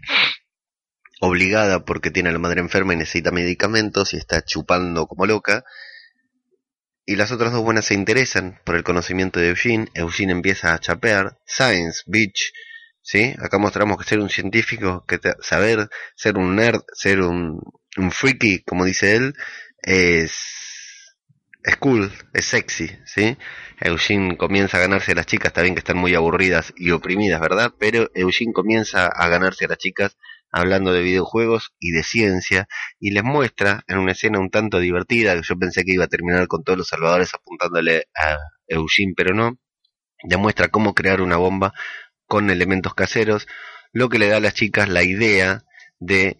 obligada 1.23 1.87
porque 1.87 2.11
tiene 2.11 2.29
a 2.29 2.33
la 2.33 2.39
madre 2.39 2.61
enferma 2.61 2.93
y 2.93 2.99
necesita 2.99 3.31
medicamentos 3.31 4.13
y 4.13 4.19
está 4.19 4.45
chupando 4.45 5.07
como 5.07 5.25
loca. 5.25 5.65
Y 7.07 7.17
las 7.17 7.33
otras 7.33 7.51
dos 7.51 7.63
buenas 7.63 7.87
se 7.87 7.95
interesan 7.95 8.61
por 8.67 8.77
el 8.77 8.85
conocimiento 8.85 9.41
de 9.41 9.49
Eugene. 9.49 9.87
Eugene 9.95 10.33
empieza 10.33 10.75
a 10.75 10.81
chapear. 10.81 11.39
Science, 11.47 12.03
bitch. 12.05 12.53
¿Sí? 13.01 13.35
Acá 13.39 13.57
mostramos 13.57 13.97
que 13.97 14.05
ser 14.05 14.19
un 14.19 14.29
científico, 14.29 15.07
que 15.09 15.19
saber 15.41 15.89
ser 16.15 16.37
un 16.37 16.57
nerd, 16.57 16.83
ser 16.93 17.23
un, 17.23 17.59
un 17.97 18.11
freaky, 18.13 18.65
como 18.65 18.85
dice 18.85 19.17
él, 19.17 19.33
es, 19.81 20.35
es 21.65 21.77
cool, 21.77 22.13
es 22.33 22.45
sexy, 22.47 22.91
¿sí? 23.05 23.37
Eugene 23.81 24.37
comienza 24.37 24.79
a 24.79 24.81
ganarse 24.81 25.13
a 25.13 25.15
las 25.15 25.27
chicas, 25.27 25.49
está 25.49 25.63
bien 25.63 25.75
que 25.75 25.81
están 25.81 25.97
muy 25.97 26.15
aburridas 26.15 26.73
y 26.77 26.91
oprimidas, 26.91 27.41
¿verdad? 27.41 27.73
Pero 27.79 28.11
Eugene 28.15 28.53
comienza 28.53 29.07
a 29.07 29.29
ganarse 29.29 29.67
a 29.67 29.69
las 29.69 29.79
chicas 29.79 30.17
hablando 30.51 30.93
de 30.93 31.03
videojuegos 31.03 31.73
y 31.79 31.93
de 31.93 32.03
ciencia 32.03 32.69
y 33.01 33.13
les 33.13 33.25
muestra 33.25 33.85
en 33.87 33.99
una 33.99 34.13
escena 34.13 34.39
un 34.39 34.51
tanto 34.51 34.81
divertida 34.81 35.35
que 35.35 35.43
yo 35.43 35.57
pensé 35.57 35.85
que 35.85 35.93
iba 35.93 36.05
a 36.05 36.09
terminar 36.09 36.47
con 36.49 36.63
todos 36.63 36.79
los 36.79 36.89
salvadores 36.89 37.33
apuntándole 37.35 38.09
a 38.15 38.39
Eugene, 38.67 39.15
pero 39.17 39.35
no. 39.35 39.59
Demuestra 40.25 40.69
cómo 40.69 40.95
crear 40.95 41.21
una 41.21 41.37
bomba 41.37 41.73
con 42.27 42.51
elementos 42.51 42.95
caseros, 42.95 43.47
lo 43.93 44.09
que 44.09 44.19
le 44.19 44.29
da 44.29 44.39
a 44.39 44.41
las 44.41 44.55
chicas 44.55 44.89
la 44.89 45.03
idea 45.03 45.65
de 45.99 46.37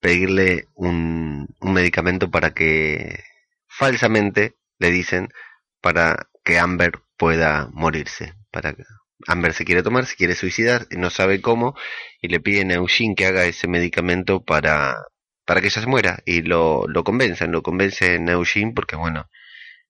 pedirle 0.00 0.68
un, 0.74 1.48
un 1.60 1.72
medicamento 1.72 2.30
para 2.30 2.54
que 2.54 3.24
falsamente 3.66 4.56
le 4.84 4.90
dicen 4.90 5.28
para 5.80 6.28
que 6.44 6.58
Amber 6.58 7.00
pueda 7.16 7.68
morirse. 7.72 8.34
Para 8.50 8.74
que 8.74 8.84
Amber 9.26 9.54
se 9.54 9.64
quiere 9.64 9.82
tomar, 9.82 10.06
se 10.06 10.16
quiere 10.16 10.34
suicidar, 10.34 10.86
no 10.90 11.10
sabe 11.10 11.40
cómo, 11.40 11.74
y 12.20 12.28
le 12.28 12.40
piden 12.40 12.70
a 12.70 12.74
Eugene 12.74 13.14
que 13.14 13.26
haga 13.26 13.46
ese 13.46 13.66
medicamento 13.66 14.44
para, 14.44 14.96
para 15.46 15.60
que 15.60 15.68
ella 15.68 15.80
se 15.80 15.86
muera. 15.86 16.18
Y 16.26 16.42
lo, 16.42 16.84
lo 16.86 17.02
convencen, 17.02 17.50
lo 17.50 17.62
convencen 17.62 18.28
a 18.28 18.32
Eugene 18.32 18.72
porque, 18.74 18.96
bueno, 18.96 19.28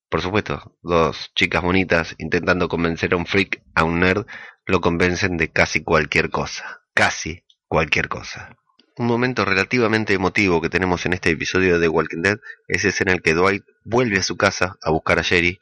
por 0.08 0.22
supuesto, 0.22 0.76
dos 0.82 1.32
chicas 1.34 1.62
bonitas 1.62 2.14
intentando 2.18 2.68
convencer 2.68 3.14
a 3.14 3.16
un 3.16 3.26
freak, 3.26 3.62
a 3.74 3.82
un 3.82 3.98
nerd, 3.98 4.26
lo 4.66 4.80
convencen 4.80 5.36
de 5.36 5.50
casi 5.50 5.82
cualquier 5.82 6.30
cosa. 6.30 6.82
Casi 6.94 7.44
cualquier 7.66 8.08
cosa. 8.08 8.56
Un 8.96 9.06
momento 9.06 9.44
relativamente 9.44 10.14
emotivo 10.14 10.60
que 10.60 10.68
tenemos 10.68 11.04
en 11.04 11.14
este 11.14 11.30
episodio 11.30 11.78
de 11.78 11.88
Walking 11.88 12.22
Dead 12.22 12.38
es 12.68 12.84
ese 12.84 13.02
en 13.02 13.10
el 13.10 13.22
que 13.22 13.34
Dwight 13.34 13.64
vuelve 13.84 14.18
a 14.18 14.22
su 14.22 14.36
casa 14.36 14.76
a 14.82 14.90
buscar 14.90 15.18
a 15.18 15.24
Jerry 15.24 15.58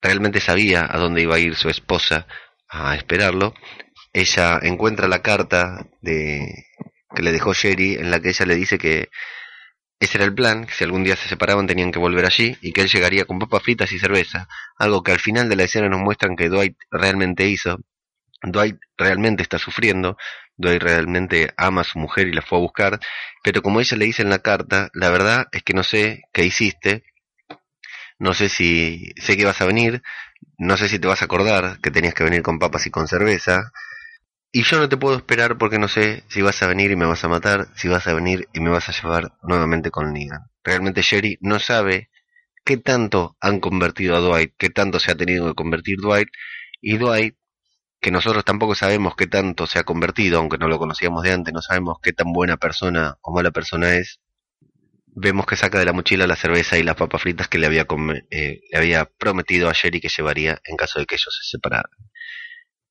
realmente 0.00 0.40
sabía 0.40 0.86
a 0.90 0.98
dónde 0.98 1.22
iba 1.22 1.36
a 1.36 1.38
ir 1.38 1.54
su 1.56 1.68
esposa 1.68 2.26
a 2.68 2.94
esperarlo. 2.94 3.54
Ella 4.12 4.58
encuentra 4.62 5.08
la 5.08 5.22
carta 5.22 5.86
de 6.00 6.66
que 7.14 7.22
le 7.22 7.32
dejó 7.32 7.52
Sherry 7.52 7.94
en 7.94 8.10
la 8.10 8.20
que 8.20 8.30
ella 8.30 8.46
le 8.46 8.54
dice 8.54 8.78
que 8.78 9.08
ese 9.98 10.18
era 10.18 10.24
el 10.24 10.34
plan, 10.34 10.64
que 10.66 10.72
si 10.72 10.84
algún 10.84 11.04
día 11.04 11.16
se 11.16 11.28
separaban 11.28 11.66
tenían 11.66 11.92
que 11.92 11.98
volver 11.98 12.24
allí 12.24 12.56
y 12.62 12.72
que 12.72 12.80
él 12.80 12.88
llegaría 12.88 13.26
con 13.26 13.38
papas 13.38 13.62
fritas 13.62 13.92
y 13.92 13.98
cerveza, 13.98 14.48
algo 14.78 15.02
que 15.02 15.12
al 15.12 15.20
final 15.20 15.48
de 15.48 15.56
la 15.56 15.64
escena 15.64 15.88
nos 15.88 16.00
muestran 16.00 16.36
que 16.36 16.48
Dwight 16.48 16.76
realmente 16.90 17.46
hizo. 17.46 17.78
Dwight 18.42 18.78
realmente 18.96 19.42
está 19.42 19.58
sufriendo, 19.58 20.16
Dwight 20.56 20.82
realmente 20.82 21.52
ama 21.56 21.82
a 21.82 21.84
su 21.84 21.98
mujer 21.98 22.28
y 22.28 22.32
la 22.32 22.42
fue 22.42 22.58
a 22.58 22.62
buscar, 22.62 23.00
pero 23.42 23.62
como 23.62 23.80
ella 23.80 23.96
le 23.96 24.06
dice 24.06 24.22
en 24.22 24.30
la 24.30 24.40
carta, 24.40 24.90
la 24.94 25.10
verdad 25.10 25.46
es 25.52 25.62
que 25.62 25.74
no 25.74 25.82
sé 25.82 26.22
qué 26.32 26.44
hiciste, 26.44 27.04
no 28.18 28.34
sé 28.34 28.48
si 28.48 29.12
sé 29.16 29.36
que 29.36 29.44
vas 29.44 29.60
a 29.60 29.66
venir, 29.66 30.02
no 30.58 30.76
sé 30.76 30.88
si 30.88 30.98
te 30.98 31.08
vas 31.08 31.22
a 31.22 31.26
acordar 31.26 31.80
que 31.80 31.90
tenías 31.90 32.14
que 32.14 32.24
venir 32.24 32.42
con 32.42 32.58
papas 32.58 32.86
y 32.86 32.90
con 32.90 33.08
cerveza, 33.08 33.72
y 34.52 34.64
yo 34.64 34.78
no 34.78 34.88
te 34.88 34.96
puedo 34.96 35.16
esperar 35.16 35.58
porque 35.58 35.78
no 35.78 35.86
sé 35.86 36.24
si 36.28 36.42
vas 36.42 36.62
a 36.62 36.66
venir 36.66 36.90
y 36.90 36.96
me 36.96 37.06
vas 37.06 37.22
a 37.24 37.28
matar, 37.28 37.68
si 37.76 37.88
vas 37.88 38.06
a 38.08 38.14
venir 38.14 38.48
y 38.52 38.60
me 38.60 38.70
vas 38.70 38.88
a 38.88 38.92
llevar 38.92 39.32
nuevamente 39.42 39.90
con 39.90 40.12
Negan. 40.12 40.50
Realmente 40.64 41.02
Sherry 41.02 41.38
no 41.40 41.60
sabe 41.60 42.10
qué 42.64 42.76
tanto 42.76 43.36
han 43.40 43.60
convertido 43.60 44.16
a 44.16 44.20
Dwight, 44.20 44.54
qué 44.58 44.70
tanto 44.70 44.98
se 44.98 45.12
ha 45.12 45.14
tenido 45.14 45.46
que 45.46 45.54
convertir 45.54 45.98
Dwight, 45.98 46.28
y 46.80 46.96
Dwight, 46.96 47.36
que 48.00 48.10
nosotros 48.10 48.44
tampoco 48.44 48.74
sabemos 48.74 49.14
qué 49.14 49.26
tanto 49.26 49.66
se 49.66 49.78
ha 49.78 49.84
convertido, 49.84 50.38
aunque 50.38 50.58
no 50.58 50.68
lo 50.68 50.78
conocíamos 50.78 51.22
de 51.22 51.32
antes, 51.32 51.52
no 51.52 51.60
sabemos 51.60 51.98
qué 52.02 52.12
tan 52.12 52.32
buena 52.32 52.56
persona 52.56 53.18
o 53.20 53.32
mala 53.32 53.50
persona 53.50 53.94
es, 53.96 54.20
vemos 55.06 55.46
que 55.46 55.56
saca 55.56 55.78
de 55.78 55.84
la 55.84 55.92
mochila 55.92 56.26
la 56.26 56.36
cerveza 56.36 56.78
y 56.78 56.82
las 56.82 56.96
papas 56.96 57.22
fritas 57.22 57.48
que 57.48 57.58
le 57.58 57.66
había, 57.66 57.86
eh, 58.30 58.60
le 58.70 58.78
había 58.78 59.04
prometido 59.04 59.68
a 59.68 59.72
Sherry 59.72 60.00
que 60.00 60.08
llevaría 60.08 60.60
en 60.64 60.76
caso 60.76 60.98
de 60.98 61.06
que 61.06 61.16
ellos 61.16 61.38
se 61.42 61.50
separaran. 61.50 61.90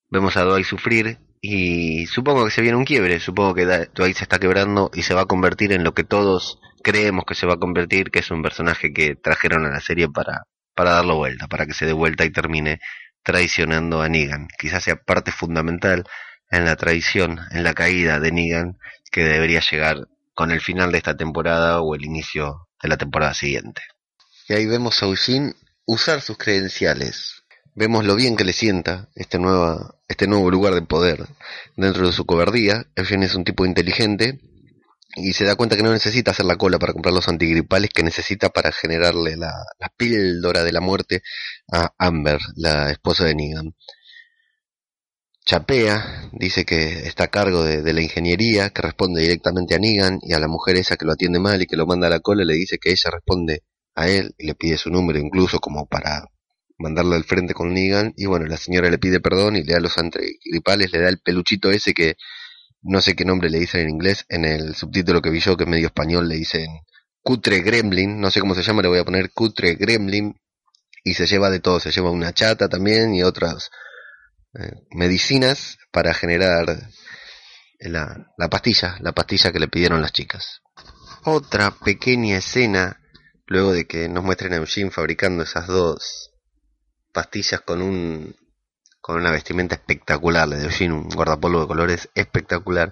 Vemos 0.09 0.37
a 0.37 0.43
Dwight 0.43 0.65
sufrir 0.65 1.17
y 1.41 2.05
supongo 2.07 2.45
que 2.45 2.51
se 2.51 2.61
viene 2.61 2.77
un 2.77 2.85
quiebre, 2.85 3.19
supongo 3.19 3.55
que 3.55 3.65
Dwight 3.65 4.17
se 4.17 4.23
está 4.23 4.39
quebrando 4.39 4.91
y 4.93 5.03
se 5.03 5.13
va 5.13 5.21
a 5.21 5.25
convertir 5.25 5.71
en 5.71 5.83
lo 5.83 5.93
que 5.93 6.03
todos 6.03 6.59
creemos 6.83 7.25
que 7.25 7.35
se 7.35 7.47
va 7.47 7.55
a 7.55 7.59
convertir, 7.59 8.11
que 8.11 8.19
es 8.19 8.29
un 8.29 8.43
personaje 8.43 8.93
que 8.93 9.15
trajeron 9.15 9.65
a 9.65 9.69
la 9.69 9.79
serie 9.79 10.09
para, 10.09 10.43
para 10.75 10.91
darlo 10.91 11.15
vuelta, 11.15 11.47
para 11.47 11.65
que 11.65 11.73
se 11.73 11.85
dé 11.85 11.93
vuelta 11.93 12.25
y 12.25 12.31
termine 12.31 12.79
traicionando 13.23 14.01
a 14.01 14.09
Negan. 14.09 14.47
Quizás 14.57 14.83
sea 14.83 14.95
parte 14.95 15.31
fundamental 15.31 16.05
en 16.49 16.65
la 16.65 16.75
traición, 16.75 17.39
en 17.51 17.63
la 17.63 17.73
caída 17.73 18.19
de 18.19 18.31
Negan, 18.31 18.79
que 19.11 19.23
debería 19.23 19.61
llegar 19.61 20.07
con 20.33 20.51
el 20.51 20.61
final 20.61 20.91
de 20.91 20.97
esta 20.99 21.17
temporada 21.17 21.81
o 21.81 21.95
el 21.95 22.05
inicio 22.05 22.67
de 22.81 22.89
la 22.89 22.97
temporada 22.97 23.33
siguiente. 23.33 23.81
Y 24.47 24.53
ahí 24.53 24.65
vemos 24.65 25.01
a 25.01 25.05
Eugene 25.05 25.53
usar 25.85 26.21
sus 26.21 26.37
credenciales. 26.37 27.43
Vemos 27.75 28.05
lo 28.05 28.15
bien 28.15 28.35
que 28.35 28.45
le 28.45 28.53
sienta 28.53 29.09
este, 29.15 29.37
nueva, 29.37 29.95
este 30.07 30.27
nuevo 30.27 30.49
lugar 30.49 30.73
de 30.73 30.81
poder 30.81 31.25
dentro 31.75 32.07
de 32.07 32.13
su 32.13 32.25
cobardía. 32.25 32.85
Eugene 32.95 33.25
es 33.25 33.35
un 33.35 33.43
tipo 33.43 33.65
inteligente 33.65 34.39
y 35.15 35.33
se 35.33 35.45
da 35.45 35.55
cuenta 35.55 35.75
que 35.75 35.83
no 35.83 35.91
necesita 35.91 36.31
hacer 36.31 36.45
la 36.45 36.57
cola 36.57 36.79
para 36.79 36.93
comprar 36.93 37.13
los 37.13 37.27
antigripales 37.27 37.89
que 37.89 38.03
necesita 38.03 38.49
para 38.49 38.71
generarle 38.71 39.35
la, 39.37 39.51
la 39.79 39.89
píldora 39.89 40.63
de 40.63 40.71
la 40.71 40.81
muerte 40.81 41.21
a 41.71 41.93
Amber, 41.97 42.39
la 42.55 42.91
esposa 42.91 43.25
de 43.25 43.35
Negan. 43.35 43.75
Chapea, 45.45 46.29
dice 46.33 46.63
que 46.63 47.07
está 47.07 47.25
a 47.25 47.27
cargo 47.29 47.63
de, 47.63 47.93
la 47.93 48.01
ingeniería, 48.01 48.69
que 48.69 48.83
responde 48.83 49.21
directamente 49.21 49.75
a 49.75 49.79
Negan 49.79 50.19
y 50.21 50.33
a 50.33 50.39
la 50.39 50.47
mujer 50.47 50.75
esa 50.75 50.95
que 50.95 51.05
lo 51.05 51.13
atiende 51.13 51.39
mal 51.39 51.61
y 51.61 51.65
que 51.65 51.75
lo 51.75 51.87
manda 51.87 52.07
a 52.07 52.11
la 52.11 52.19
cola 52.19 52.45
le 52.45 52.53
dice 52.53 52.77
que 52.77 52.91
ella 52.91 53.09
responde 53.11 53.63
a 53.95 54.07
él 54.07 54.35
y 54.37 54.45
le 54.45 54.55
pide 54.55 54.77
su 54.77 54.91
número 54.91 55.17
incluso 55.17 55.59
como 55.59 55.87
para 55.87 56.25
mandarlo 56.77 57.15
al 57.15 57.23
frente 57.23 57.53
con 57.53 57.73
Negan. 57.73 58.13
Y 58.15 58.27
bueno, 58.27 58.45
la 58.45 58.57
señora 58.57 58.89
le 58.91 58.99
pide 58.99 59.19
perdón 59.19 59.55
y 59.55 59.63
le 59.63 59.73
da 59.73 59.79
los 59.79 59.97
antigripales, 59.97 60.91
le 60.91 60.99
da 60.99 61.09
el 61.09 61.19
peluchito 61.19 61.71
ese 61.71 61.93
que 61.93 62.15
no 62.81 63.01
sé 63.01 63.15
qué 63.15 63.25
nombre 63.25 63.49
le 63.49 63.59
dicen 63.59 63.81
en 63.81 63.89
inglés, 63.89 64.25
en 64.29 64.45
el 64.45 64.75
subtítulo 64.75 65.21
que 65.21 65.31
vi 65.31 65.39
yo 65.39 65.57
que 65.57 65.63
es 65.63 65.69
medio 65.69 65.87
español 65.87 66.29
le 66.29 66.35
dicen 66.35 66.67
cutre 67.21 67.61
gremlin, 67.61 68.19
no 68.19 68.31
sé 68.31 68.39
cómo 68.39 68.55
se 68.55 68.63
llama, 68.63 68.81
le 68.81 68.87
voy 68.87 68.99
a 68.99 69.03
poner 69.03 69.31
cutre 69.31 69.75
gremlin 69.75 70.35
y 71.03 71.13
se 71.13 71.25
lleva 71.25 71.49
de 71.49 71.59
todo, 71.59 71.79
se 71.79 71.91
lleva 71.91 72.11
una 72.11 72.33
chata 72.33 72.67
también 72.69 73.13
y 73.13 73.23
otras 73.23 73.69
eh, 74.53 74.71
medicinas 74.91 75.77
para 75.91 76.13
generar 76.13 76.89
la, 77.79 78.27
la 78.37 78.49
pastilla, 78.49 78.97
la 79.01 79.13
pastilla 79.13 79.51
que 79.51 79.59
le 79.59 79.67
pidieron 79.67 80.01
las 80.01 80.11
chicas. 80.11 80.61
Otra 81.23 81.71
pequeña 81.71 82.37
escena, 82.37 83.01
luego 83.45 83.73
de 83.73 83.85
que 83.85 84.09
nos 84.09 84.23
muestren 84.23 84.53
a 84.53 84.57
Eugene 84.57 84.91
fabricando 84.91 85.43
esas 85.43 85.67
dos 85.67 86.31
pastillas 87.13 87.61
con 87.61 87.81
un 87.81 88.35
con 89.01 89.15
una 89.15 89.31
vestimenta 89.31 89.75
espectacular, 89.75 90.47
de 90.49 90.65
Eugene, 90.65 90.93
un 90.93 91.09
guardapolvo 91.09 91.61
de 91.61 91.67
colores 91.67 92.09
espectacular. 92.13 92.91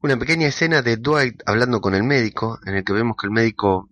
Una 0.00 0.16
pequeña 0.16 0.46
escena 0.46 0.82
de 0.82 0.96
Dwight 0.96 1.42
hablando 1.46 1.80
con 1.80 1.94
el 1.94 2.04
médico, 2.04 2.58
en 2.64 2.76
el 2.76 2.84
que 2.84 2.92
vemos 2.92 3.16
que 3.20 3.26
el 3.26 3.32
médico 3.32 3.90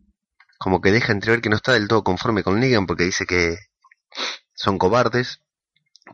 como 0.63 0.81
que 0.81 0.93
deja 0.93 1.13
entrever 1.13 1.41
que 1.41 1.49
no 1.49 1.57
está 1.57 1.73
del 1.73 1.89
todo 1.89 2.05
conforme 2.05 2.45
con 2.45 2.61
Negan 2.61 2.87
porque 2.87 3.03
dice 3.03 3.27
que 3.27 3.57
son 4.55 4.79
cobardes 4.79 5.41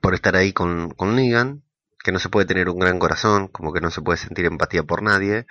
por 0.00 0.14
estar 0.14 0.36
ahí 0.36 0.54
con, 0.54 0.90
con 0.92 1.16
Negan, 1.16 1.64
que 2.02 2.12
no 2.12 2.18
se 2.18 2.30
puede 2.30 2.46
tener 2.46 2.70
un 2.70 2.78
gran 2.78 2.98
corazón, 2.98 3.48
como 3.48 3.74
que 3.74 3.82
no 3.82 3.90
se 3.90 4.00
puede 4.00 4.16
sentir 4.16 4.46
empatía 4.46 4.84
por 4.84 5.02
nadie. 5.02 5.46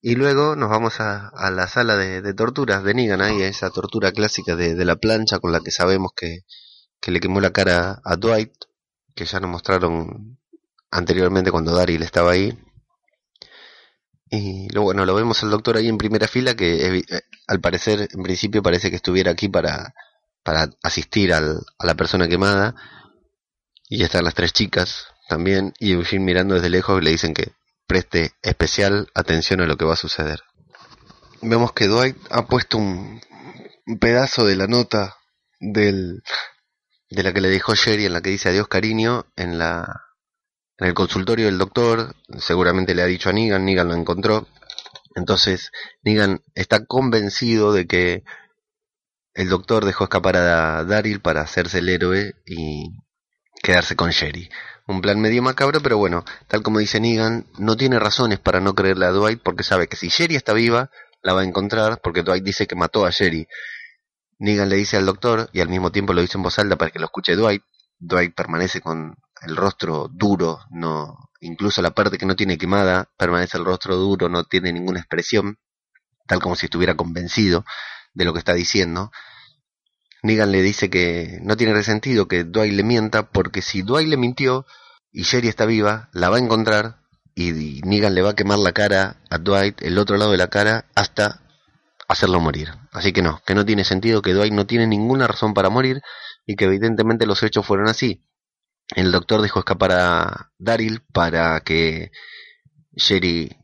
Y 0.00 0.14
luego 0.14 0.54
nos 0.54 0.70
vamos 0.70 1.00
a, 1.00 1.28
a 1.28 1.50
la 1.50 1.66
sala 1.66 1.96
de, 1.96 2.32
torturas 2.34 2.84
de 2.84 2.94
Negan, 2.94 3.22
ahí 3.22 3.42
esa 3.42 3.70
tortura 3.70 4.12
clásica 4.12 4.54
de, 4.54 4.76
de, 4.76 4.84
la 4.84 4.94
plancha 4.94 5.40
con 5.40 5.50
la 5.50 5.58
que 5.58 5.72
sabemos 5.72 6.12
que, 6.14 6.44
que 7.00 7.10
le 7.10 7.18
quemó 7.18 7.40
la 7.40 7.50
cara 7.50 8.00
a 8.04 8.14
Dwight, 8.14 8.52
que 9.16 9.24
ya 9.24 9.40
nos 9.40 9.50
mostraron 9.50 10.38
anteriormente 10.92 11.50
cuando 11.50 11.74
Daryl 11.74 12.04
estaba 12.04 12.30
ahí. 12.30 12.56
Y 14.30 14.68
lo 14.70 14.82
bueno, 14.82 15.06
lo 15.06 15.14
vemos 15.14 15.42
al 15.42 15.50
doctor 15.50 15.76
ahí 15.76 15.88
en 15.88 15.98
primera 15.98 16.28
fila, 16.28 16.54
que 16.54 16.98
eh, 16.98 17.04
al 17.46 17.60
parecer, 17.60 18.08
en 18.12 18.22
principio 18.22 18.62
parece 18.62 18.90
que 18.90 18.96
estuviera 18.96 19.32
aquí 19.32 19.48
para, 19.48 19.94
para 20.42 20.70
asistir 20.82 21.32
al, 21.32 21.60
a 21.78 21.86
la 21.86 21.94
persona 21.94 22.28
quemada 22.28 22.74
y 23.88 24.02
están 24.02 24.24
las 24.24 24.34
tres 24.34 24.52
chicas 24.52 25.06
también, 25.28 25.74
y 25.78 25.92
Eugene 25.92 26.24
mirando 26.24 26.54
desde 26.54 26.70
lejos 26.70 27.02
le 27.02 27.10
dicen 27.10 27.34
que 27.34 27.52
preste 27.86 28.32
especial 28.42 29.08
atención 29.14 29.60
a 29.60 29.66
lo 29.66 29.76
que 29.76 29.84
va 29.84 29.94
a 29.94 29.96
suceder. 29.96 30.42
Vemos 31.40 31.72
que 31.72 31.86
Dwight 31.86 32.16
ha 32.30 32.46
puesto 32.46 32.78
un, 32.78 33.20
pedazo 34.00 34.44
de 34.44 34.56
la 34.56 34.66
nota 34.66 35.16
del, 35.60 36.22
de 37.08 37.22
la 37.22 37.32
que 37.32 37.40
le 37.40 37.48
dejó 37.48 37.74
Sherry 37.74 38.04
en 38.04 38.12
la 38.12 38.20
que 38.20 38.30
dice 38.30 38.50
adiós 38.50 38.68
cariño 38.68 39.26
en 39.36 39.58
la 39.58 40.07
en 40.78 40.86
el 40.86 40.94
consultorio 40.94 41.46
del 41.46 41.58
doctor 41.58 42.14
seguramente 42.38 42.94
le 42.94 43.02
ha 43.02 43.06
dicho 43.06 43.30
a 43.30 43.32
Negan 43.32 43.64
Negan 43.64 43.88
lo 43.88 43.94
encontró 43.94 44.46
entonces 45.14 45.70
Negan 46.02 46.42
está 46.54 46.86
convencido 46.86 47.72
de 47.72 47.86
que 47.86 48.24
el 49.38 49.48
doctor 49.48 49.84
dejó 49.84 50.04
escapar 50.04 50.36
a 50.36 50.84
Daryl 50.84 51.20
para 51.20 51.42
hacerse 51.42 51.78
el 51.78 51.88
héroe 51.88 52.34
y 52.44 52.90
quedarse 53.62 53.94
con 53.94 54.10
Sherry. 54.10 54.48
Un 54.88 55.00
plan 55.00 55.20
medio 55.20 55.42
macabro, 55.42 55.80
pero 55.80 55.96
bueno, 55.96 56.24
tal 56.48 56.62
como 56.62 56.80
dice 56.80 56.98
Negan, 56.98 57.46
no 57.56 57.76
tiene 57.76 58.00
razones 58.00 58.40
para 58.40 58.60
no 58.60 58.74
creerle 58.74 59.06
a 59.06 59.10
Dwight 59.10 59.40
porque 59.42 59.62
sabe 59.62 59.86
que 59.86 59.96
si 59.96 60.08
Sherry 60.08 60.34
está 60.34 60.54
viva, 60.54 60.90
la 61.22 61.34
va 61.34 61.42
a 61.42 61.44
encontrar 61.44 62.00
porque 62.02 62.22
Dwight 62.22 62.42
dice 62.42 62.66
que 62.66 62.74
mató 62.74 63.04
a 63.04 63.10
Sherry. 63.10 63.46
Negan 64.40 64.68
le 64.68 64.74
dice 64.74 64.96
al 64.96 65.06
doctor 65.06 65.50
y 65.52 65.60
al 65.60 65.68
mismo 65.68 65.92
tiempo 65.92 66.14
lo 66.14 66.20
dice 66.20 66.36
en 66.36 66.42
voz 66.42 66.58
alta 66.58 66.76
para 66.76 66.90
que 66.90 66.98
lo 66.98 67.06
escuche 67.06 67.36
Dwight. 67.36 67.62
Dwight 68.00 68.34
permanece 68.34 68.80
con 68.80 69.16
el 69.42 69.56
rostro 69.56 70.08
duro, 70.12 70.60
no, 70.70 71.30
incluso 71.40 71.82
la 71.82 71.92
parte 71.92 72.18
que 72.18 72.26
no 72.26 72.36
tiene 72.36 72.58
quemada, 72.58 73.10
permanece 73.16 73.58
el 73.58 73.64
rostro 73.64 73.96
duro, 73.96 74.28
no 74.28 74.44
tiene 74.44 74.72
ninguna 74.72 75.00
expresión, 75.00 75.58
tal 76.26 76.40
como 76.40 76.56
si 76.56 76.66
estuviera 76.66 76.96
convencido 76.96 77.64
de 78.14 78.24
lo 78.24 78.32
que 78.32 78.40
está 78.40 78.54
diciendo. 78.54 79.10
Negan 80.22 80.50
le 80.50 80.62
dice 80.62 80.90
que 80.90 81.38
no 81.42 81.56
tiene 81.56 81.82
sentido 81.82 82.26
que 82.26 82.44
Dwight 82.44 82.72
le 82.72 82.82
mienta 82.82 83.30
porque 83.30 83.62
si 83.62 83.82
Dwight 83.82 84.08
le 84.08 84.16
mintió 84.16 84.66
y 85.12 85.22
Sherry 85.22 85.48
está 85.48 85.64
viva, 85.64 86.08
la 86.12 86.28
va 86.28 86.36
a 86.36 86.40
encontrar 86.40 87.02
y 87.34 87.80
Negan 87.84 88.14
le 88.14 88.22
va 88.22 88.30
a 88.30 88.34
quemar 88.34 88.58
la 88.58 88.72
cara 88.72 89.22
a 89.30 89.38
Dwight, 89.38 89.80
el 89.82 89.96
otro 89.98 90.16
lado 90.16 90.32
de 90.32 90.38
la 90.38 90.48
cara, 90.48 90.86
hasta 90.96 91.40
hacerlo 92.08 92.40
morir. 92.40 92.70
Así 92.90 93.12
que 93.12 93.22
no, 93.22 93.40
que 93.46 93.54
no 93.54 93.64
tiene 93.64 93.84
sentido, 93.84 94.22
que 94.22 94.32
Dwight 94.32 94.52
no 94.52 94.66
tiene 94.66 94.88
ninguna 94.88 95.28
razón 95.28 95.54
para 95.54 95.70
morir 95.70 96.02
y 96.46 96.56
que 96.56 96.64
evidentemente 96.64 97.26
los 97.26 97.42
hechos 97.44 97.64
fueron 97.64 97.88
así. 97.88 98.24
El 98.94 99.12
doctor 99.12 99.42
dejó 99.42 99.60
escapar 99.60 99.92
a 99.92 100.52
Daryl 100.58 101.02
para 101.12 101.60
que 101.60 102.10
Sherry 102.92 103.56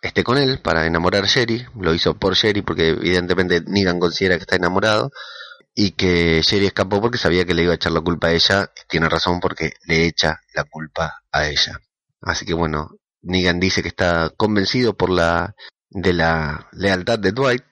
esté 0.00 0.24
con 0.24 0.38
él, 0.38 0.60
para 0.60 0.86
enamorar 0.86 1.24
a 1.24 1.28
Sherry. 1.28 1.66
Lo 1.78 1.94
hizo 1.94 2.14
por 2.14 2.34
Sherry 2.34 2.62
porque 2.62 2.88
evidentemente 2.88 3.62
Negan 3.66 4.00
considera 4.00 4.36
que 4.36 4.42
está 4.42 4.56
enamorado 4.56 5.10
y 5.74 5.92
que 5.92 6.42
Sherry 6.42 6.66
escapó 6.66 7.00
porque 7.00 7.18
sabía 7.18 7.44
que 7.44 7.54
le 7.54 7.62
iba 7.62 7.72
a 7.72 7.76
echar 7.76 7.92
la 7.92 8.00
culpa 8.00 8.28
a 8.28 8.32
ella. 8.32 8.70
Tiene 8.88 9.08
razón 9.08 9.40
porque 9.40 9.74
le 9.86 10.06
echa 10.06 10.40
la 10.54 10.64
culpa 10.64 11.22
a 11.30 11.46
ella. 11.46 11.78
Así 12.20 12.44
que 12.46 12.54
bueno, 12.54 12.90
Negan 13.22 13.60
dice 13.60 13.82
que 13.82 13.88
está 13.88 14.30
convencido 14.36 14.94
por 14.94 15.10
la 15.10 15.54
de 15.90 16.12
la 16.12 16.68
lealtad 16.72 17.18
de 17.18 17.32
Dwight. 17.32 17.62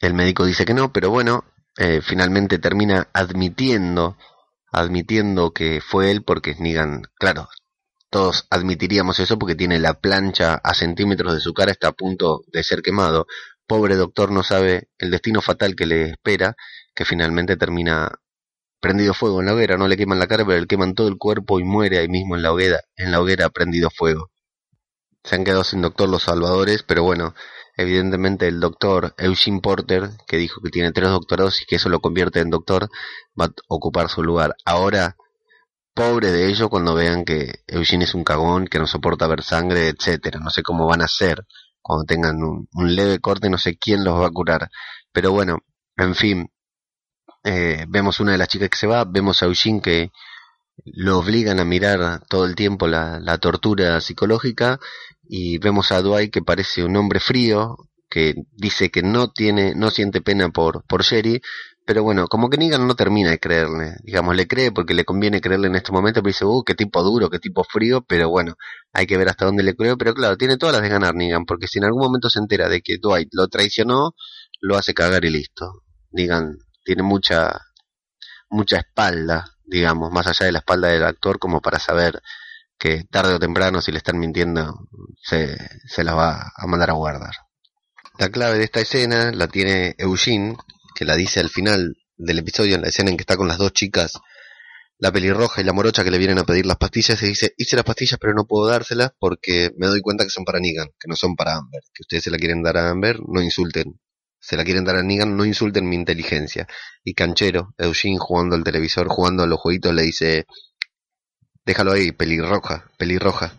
El 0.00 0.14
médico 0.14 0.44
dice 0.44 0.64
que 0.64 0.74
no, 0.74 0.92
pero 0.92 1.10
bueno, 1.10 1.44
eh, 1.78 2.00
finalmente 2.02 2.58
termina 2.58 3.08
admitiendo 3.12 4.16
admitiendo 4.76 5.52
que 5.52 5.80
fue 5.80 6.10
él 6.10 6.22
porque 6.22 6.54
Negan, 6.58 7.04
claro, 7.18 7.48
todos 8.10 8.46
admitiríamos 8.50 9.18
eso 9.18 9.38
porque 9.38 9.54
tiene 9.54 9.78
la 9.78 9.94
plancha 9.94 10.60
a 10.62 10.74
centímetros 10.74 11.32
de 11.32 11.40
su 11.40 11.54
cara, 11.54 11.72
está 11.72 11.88
a 11.88 11.92
punto 11.92 12.44
de 12.48 12.62
ser 12.62 12.82
quemado, 12.82 13.26
pobre 13.66 13.96
doctor 13.96 14.30
no 14.30 14.42
sabe 14.42 14.90
el 14.98 15.10
destino 15.10 15.40
fatal 15.40 15.76
que 15.76 15.86
le 15.86 16.10
espera, 16.10 16.56
que 16.94 17.06
finalmente 17.06 17.56
termina 17.56 18.20
prendido 18.78 19.14
fuego 19.14 19.40
en 19.40 19.46
la 19.46 19.54
hoguera, 19.54 19.78
no 19.78 19.88
le 19.88 19.96
queman 19.96 20.18
la 20.18 20.26
cara, 20.26 20.44
pero 20.44 20.60
le 20.60 20.66
queman 20.66 20.94
todo 20.94 21.08
el 21.08 21.16
cuerpo 21.16 21.58
y 21.58 21.64
muere 21.64 21.96
ahí 21.96 22.08
mismo 22.08 22.36
en 22.36 22.42
la 22.42 22.52
hoguera, 22.52 22.82
en 22.96 23.12
la 23.12 23.20
hoguera 23.22 23.48
prendido 23.48 23.88
fuego. 23.88 24.30
Se 25.24 25.36
han 25.36 25.44
quedado 25.44 25.64
sin 25.64 25.80
doctor 25.80 26.10
los 26.10 26.24
salvadores, 26.24 26.82
pero 26.82 27.02
bueno, 27.02 27.34
evidentemente 27.76 28.48
el 28.48 28.60
doctor 28.60 29.14
Eugene 29.18 29.60
Porter, 29.60 30.10
que 30.26 30.38
dijo 30.38 30.60
que 30.62 30.70
tiene 30.70 30.92
tres 30.92 31.10
doctorados 31.10 31.62
y 31.62 31.66
que 31.66 31.76
eso 31.76 31.88
lo 31.88 32.00
convierte 32.00 32.40
en 32.40 32.50
doctor, 32.50 32.88
va 33.38 33.46
a 33.46 33.52
ocupar 33.68 34.08
su 34.08 34.22
lugar. 34.22 34.56
Ahora, 34.64 35.16
pobre 35.94 36.30
de 36.32 36.48
ellos 36.48 36.68
cuando 36.68 36.94
vean 36.94 37.24
que 37.24 37.60
Eugene 37.66 38.04
es 38.04 38.14
un 38.14 38.24
cagón, 38.24 38.66
que 38.66 38.78
no 38.78 38.86
soporta 38.86 39.26
ver 39.26 39.42
sangre, 39.42 39.88
etcétera. 39.88 40.40
No 40.40 40.50
sé 40.50 40.62
cómo 40.62 40.86
van 40.86 41.02
a 41.02 41.06
hacer 41.06 41.46
cuando 41.80 42.04
tengan 42.04 42.36
un, 42.42 42.68
leve 42.96 43.20
corte, 43.20 43.50
no 43.50 43.58
sé 43.58 43.78
quién 43.78 44.04
los 44.04 44.20
va 44.20 44.26
a 44.26 44.30
curar. 44.30 44.70
Pero 45.12 45.32
bueno, 45.32 45.58
en 45.96 46.14
fin, 46.14 46.50
eh, 47.44 47.84
vemos 47.88 48.20
una 48.20 48.32
de 48.32 48.38
las 48.38 48.48
chicas 48.48 48.70
que 48.70 48.76
se 48.76 48.86
va, 48.86 49.04
vemos 49.04 49.42
a 49.42 49.46
Eugene 49.46 49.80
que 49.80 50.10
lo 50.84 51.18
obligan 51.18 51.60
a 51.60 51.64
mirar 51.64 52.22
todo 52.28 52.44
el 52.44 52.54
tiempo 52.54 52.86
la, 52.86 53.18
la 53.20 53.38
tortura 53.38 54.00
psicológica 54.00 54.78
y 55.28 55.58
vemos 55.58 55.92
a 55.92 56.02
Dwight 56.02 56.32
que 56.32 56.42
parece 56.42 56.84
un 56.84 56.96
hombre 56.96 57.20
frío, 57.20 57.76
que 58.08 58.34
dice 58.52 58.90
que 58.90 59.02
no 59.02 59.30
tiene, 59.32 59.74
no 59.74 59.90
siente 59.90 60.20
pena 60.20 60.48
por, 60.50 60.84
por 60.86 61.02
Sherry, 61.02 61.40
Pero 61.84 62.02
bueno, 62.02 62.26
como 62.28 62.50
que 62.50 62.56
Negan 62.58 62.86
no 62.86 62.96
termina 62.96 63.30
de 63.30 63.38
creerle. 63.38 63.94
Digamos, 64.02 64.34
le 64.36 64.48
cree 64.48 64.72
porque 64.72 64.94
le 64.94 65.04
conviene 65.04 65.40
creerle 65.40 65.68
en 65.68 65.76
este 65.76 65.92
momento, 65.92 66.20
pero 66.22 66.30
dice, 66.30 66.44
uh, 66.44 66.64
qué 66.64 66.74
tipo 66.74 67.02
duro, 67.02 67.30
qué 67.30 67.38
tipo 67.38 67.64
frío, 67.64 68.02
pero 68.02 68.28
bueno, 68.28 68.54
hay 68.92 69.06
que 69.06 69.16
ver 69.16 69.28
hasta 69.28 69.44
dónde 69.46 69.62
le 69.62 69.74
creo. 69.76 69.96
Pero 69.96 70.14
claro, 70.14 70.36
tiene 70.36 70.56
todas 70.56 70.74
las 70.74 70.82
de 70.82 70.88
ganar 70.88 71.14
Negan, 71.14 71.44
porque 71.46 71.68
si 71.68 71.78
en 71.78 71.84
algún 71.84 72.02
momento 72.02 72.30
se 72.30 72.40
entera 72.40 72.68
de 72.68 72.80
que 72.82 72.98
Dwight 72.98 73.28
lo 73.32 73.48
traicionó, 73.48 74.14
lo 74.60 74.76
hace 74.76 74.94
cagar 74.94 75.24
y 75.24 75.30
listo. 75.30 75.82
Negan 76.10 76.58
tiene 76.84 77.02
mucha, 77.02 77.60
mucha 78.48 78.78
espalda, 78.78 79.44
digamos, 79.64 80.10
más 80.12 80.26
allá 80.26 80.46
de 80.46 80.52
la 80.52 80.58
espalda 80.60 80.88
del 80.88 81.04
actor, 81.04 81.38
como 81.38 81.60
para 81.60 81.78
saber 81.78 82.20
que 82.78 83.04
tarde 83.10 83.34
o 83.34 83.38
temprano, 83.38 83.80
si 83.80 83.92
le 83.92 83.98
están 83.98 84.18
mintiendo, 84.18 84.88
se, 85.22 85.56
se 85.86 86.04
la 86.04 86.14
va 86.14 86.52
a 86.54 86.66
mandar 86.66 86.90
a 86.90 86.94
guardar. 86.94 87.34
La 88.18 88.30
clave 88.30 88.58
de 88.58 88.64
esta 88.64 88.80
escena 88.80 89.32
la 89.32 89.48
tiene 89.48 89.94
Eugene, 89.98 90.56
que 90.94 91.04
la 91.04 91.16
dice 91.16 91.40
al 91.40 91.50
final 91.50 91.96
del 92.16 92.38
episodio, 92.38 92.74
en 92.74 92.82
la 92.82 92.88
escena 92.88 93.10
en 93.10 93.16
que 93.16 93.22
está 93.22 93.36
con 93.36 93.48
las 93.48 93.58
dos 93.58 93.72
chicas, 93.72 94.12
la 94.98 95.12
pelirroja 95.12 95.60
y 95.60 95.64
la 95.64 95.74
morocha 95.74 96.02
que 96.02 96.10
le 96.10 96.18
vienen 96.18 96.38
a 96.38 96.44
pedir 96.44 96.64
las 96.64 96.78
pastillas, 96.78 97.22
y 97.22 97.26
dice, 97.26 97.52
hice 97.58 97.76
las 97.76 97.84
pastillas 97.84 98.18
pero 98.18 98.32
no 98.34 98.46
puedo 98.46 98.66
dárselas 98.68 99.10
porque 99.18 99.70
me 99.76 99.86
doy 99.86 100.00
cuenta 100.00 100.24
que 100.24 100.30
son 100.30 100.44
para 100.44 100.60
Negan, 100.60 100.88
que 100.98 101.08
no 101.08 101.16
son 101.16 101.36
para 101.36 101.56
Amber, 101.56 101.82
que 101.92 102.02
ustedes 102.02 102.24
se 102.24 102.30
la 102.30 102.38
quieren 102.38 102.62
dar 102.62 102.78
a 102.78 102.90
Amber, 102.90 103.18
no 103.26 103.42
insulten. 103.42 104.00
Se 104.38 104.56
la 104.56 104.64
quieren 104.64 104.84
dar 104.84 104.96
a 104.96 105.02
Negan, 105.02 105.36
no 105.36 105.44
insulten 105.44 105.88
mi 105.88 105.96
inteligencia. 105.96 106.68
Y 107.02 107.14
Canchero, 107.14 107.74
Eugene 107.78 108.18
jugando 108.18 108.54
al 108.54 108.64
televisor, 108.64 109.08
jugando 109.08 109.42
a 109.42 109.46
los 109.46 109.58
jueguitos, 109.58 109.92
le 109.92 110.02
dice, 110.02 110.46
déjalo 111.66 111.92
ahí, 111.92 112.12
pelirroja, 112.12 112.90
pelirroja. 112.96 113.52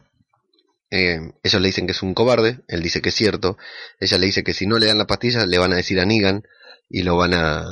Eh, 0.89 1.19
ellos 1.43 1.61
le 1.61 1.67
dicen 1.67 1.85
que 1.85 1.91
es 1.91 2.01
un 2.01 2.13
cobarde, 2.13 2.61
él 2.69 2.81
dice 2.81 3.01
que 3.01 3.09
es 3.09 3.15
cierto, 3.15 3.57
ella 3.99 4.17
le 4.17 4.25
dice 4.27 4.43
que 4.43 4.53
si 4.53 4.65
no 4.65 4.79
le 4.79 4.87
dan 4.87 4.97
la 4.97 5.05
pastilla 5.05 5.45
le 5.45 5.57
van 5.57 5.73
a 5.73 5.75
decir 5.75 5.99
a 5.99 6.05
Negan 6.05 6.43
y 6.89 7.03
lo 7.03 7.17
van 7.17 7.33
a, 7.33 7.65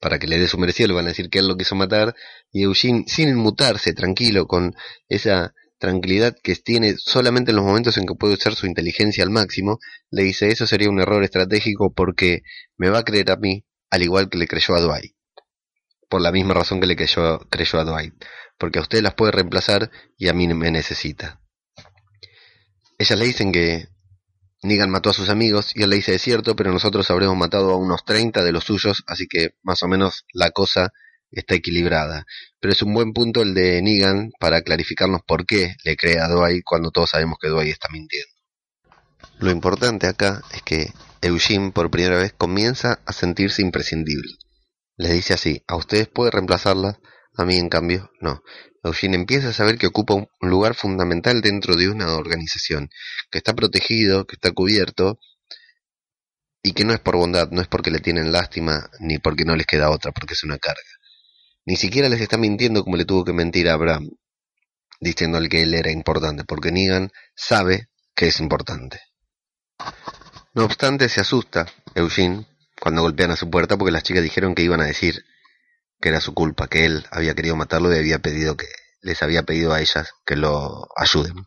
para 0.00 0.20
que 0.20 0.28
le 0.28 0.38
dé 0.38 0.46
su 0.46 0.58
merecido, 0.58 0.88
le 0.88 0.94
van 0.94 1.06
a 1.06 1.08
decir 1.08 1.28
que 1.28 1.40
él 1.40 1.48
lo 1.48 1.56
quiso 1.56 1.74
matar 1.74 2.14
y 2.52 2.62
Eugene, 2.62 3.04
sin 3.08 3.28
inmutarse, 3.28 3.92
tranquilo, 3.94 4.46
con 4.46 4.76
esa 5.08 5.54
tranquilidad 5.78 6.36
que 6.40 6.54
tiene 6.54 6.94
solamente 6.96 7.50
en 7.50 7.56
los 7.56 7.64
momentos 7.64 7.98
en 7.98 8.06
que 8.06 8.14
puede 8.14 8.34
usar 8.34 8.54
su 8.54 8.66
inteligencia 8.66 9.24
al 9.24 9.30
máximo, 9.30 9.80
le 10.12 10.22
dice 10.22 10.48
eso 10.48 10.68
sería 10.68 10.88
un 10.88 11.00
error 11.00 11.24
estratégico 11.24 11.92
porque 11.92 12.42
me 12.76 12.88
va 12.88 13.00
a 13.00 13.04
creer 13.04 13.32
a 13.32 13.36
mí 13.36 13.64
al 13.90 14.02
igual 14.04 14.30
que 14.30 14.38
le 14.38 14.46
creyó 14.46 14.76
a 14.76 14.80
Dwight. 14.80 15.12
Por 16.12 16.20
la 16.20 16.30
misma 16.30 16.52
razón 16.52 16.78
que 16.78 16.86
le 16.86 16.94
creyó, 16.94 17.40
a 17.80 17.84
Dwight. 17.84 18.12
Porque 18.58 18.78
a 18.78 18.82
usted 18.82 19.00
las 19.00 19.14
puede 19.14 19.32
reemplazar 19.32 19.90
y 20.18 20.28
a 20.28 20.34
mí 20.34 20.46
me 20.46 20.70
necesita. 20.70 21.40
Ellas 22.98 23.18
le 23.18 23.24
dicen 23.24 23.50
que 23.50 23.88
Negan 24.62 24.90
mató 24.90 25.08
a 25.08 25.14
sus 25.14 25.30
amigos 25.30 25.74
y 25.74 25.82
él 25.84 25.88
le 25.88 25.96
dice 25.96 26.14
es 26.14 26.20
cierto, 26.20 26.54
pero 26.54 26.70
nosotros 26.70 27.10
habremos 27.10 27.34
matado 27.38 27.70
a 27.70 27.78
unos 27.78 28.04
30 28.04 28.44
de 28.44 28.52
los 28.52 28.64
suyos, 28.64 29.04
así 29.06 29.26
que 29.26 29.54
más 29.62 29.82
o 29.84 29.88
menos 29.88 30.26
la 30.34 30.50
cosa 30.50 30.92
está 31.30 31.54
equilibrada. 31.54 32.26
Pero 32.60 32.72
es 32.72 32.82
un 32.82 32.92
buen 32.92 33.14
punto 33.14 33.40
el 33.40 33.54
de 33.54 33.80
Negan 33.80 34.32
para 34.38 34.60
clarificarnos 34.60 35.22
por 35.26 35.46
qué 35.46 35.76
le 35.82 35.96
cree 35.96 36.18
a 36.18 36.28
Dwight 36.28 36.62
cuando 36.62 36.90
todos 36.90 37.08
sabemos 37.08 37.38
que 37.40 37.48
Dwight 37.48 37.72
está 37.72 37.88
mintiendo. 37.90 38.34
Lo 39.38 39.50
importante 39.50 40.08
acá 40.08 40.42
es 40.52 40.60
que 40.60 40.92
Eugene 41.22 41.72
por 41.72 41.90
primera 41.90 42.18
vez 42.18 42.34
comienza 42.34 43.00
a 43.06 43.14
sentirse 43.14 43.62
imprescindible. 43.62 44.36
Les 44.96 45.12
dice 45.12 45.34
así, 45.34 45.62
a 45.66 45.76
ustedes 45.76 46.08
puede 46.08 46.30
reemplazarlas, 46.30 46.98
a 47.36 47.44
mí 47.44 47.56
en 47.56 47.68
cambio 47.68 48.10
no. 48.20 48.42
Eugene 48.84 49.16
empieza 49.16 49.48
a 49.48 49.52
saber 49.52 49.78
que 49.78 49.86
ocupa 49.86 50.14
un 50.14 50.28
lugar 50.40 50.74
fundamental 50.74 51.40
dentro 51.40 51.76
de 51.76 51.88
una 51.88 52.14
organización, 52.16 52.90
que 53.30 53.38
está 53.38 53.54
protegido, 53.54 54.26
que 54.26 54.34
está 54.34 54.50
cubierto, 54.52 55.18
y 56.62 56.72
que 56.72 56.84
no 56.84 56.92
es 56.92 57.00
por 57.00 57.16
bondad, 57.16 57.50
no 57.50 57.60
es 57.60 57.68
porque 57.68 57.90
le 57.90 58.00
tienen 58.00 58.32
lástima, 58.32 58.90
ni 59.00 59.18
porque 59.18 59.44
no 59.44 59.56
les 59.56 59.66
queda 59.66 59.90
otra, 59.90 60.12
porque 60.12 60.34
es 60.34 60.44
una 60.44 60.58
carga. 60.58 60.80
Ni 61.64 61.76
siquiera 61.76 62.08
les 62.08 62.20
está 62.20 62.36
mintiendo 62.36 62.84
como 62.84 62.96
le 62.96 63.04
tuvo 63.04 63.24
que 63.24 63.32
mentir 63.32 63.68
a 63.68 63.74
Abraham, 63.74 64.10
diciéndole 65.00 65.48
que 65.48 65.62
él 65.62 65.74
era 65.74 65.90
importante, 65.90 66.44
porque 66.44 66.72
Negan 66.72 67.10
sabe 67.34 67.88
que 68.14 68.28
es 68.28 68.40
importante. 68.40 69.00
No 70.54 70.64
obstante, 70.64 71.08
se 71.08 71.20
asusta 71.20 71.66
Eugene 71.94 72.46
cuando 72.82 73.02
golpean 73.02 73.30
a 73.30 73.36
su 73.36 73.48
puerta 73.48 73.76
porque 73.78 73.92
las 73.92 74.02
chicas 74.02 74.24
dijeron 74.24 74.56
que 74.56 74.62
iban 74.62 74.80
a 74.80 74.86
decir 74.86 75.24
que 76.00 76.08
era 76.08 76.20
su 76.20 76.34
culpa, 76.34 76.66
que 76.66 76.84
él 76.84 77.06
había 77.12 77.36
querido 77.36 77.54
matarlo 77.54 77.94
y 77.94 77.96
había 77.96 78.18
pedido 78.18 78.56
que 78.56 78.66
les 79.00 79.22
había 79.22 79.44
pedido 79.44 79.72
a 79.72 79.80
ellas 79.80 80.14
que 80.26 80.34
lo 80.34 80.88
ayuden. 80.96 81.46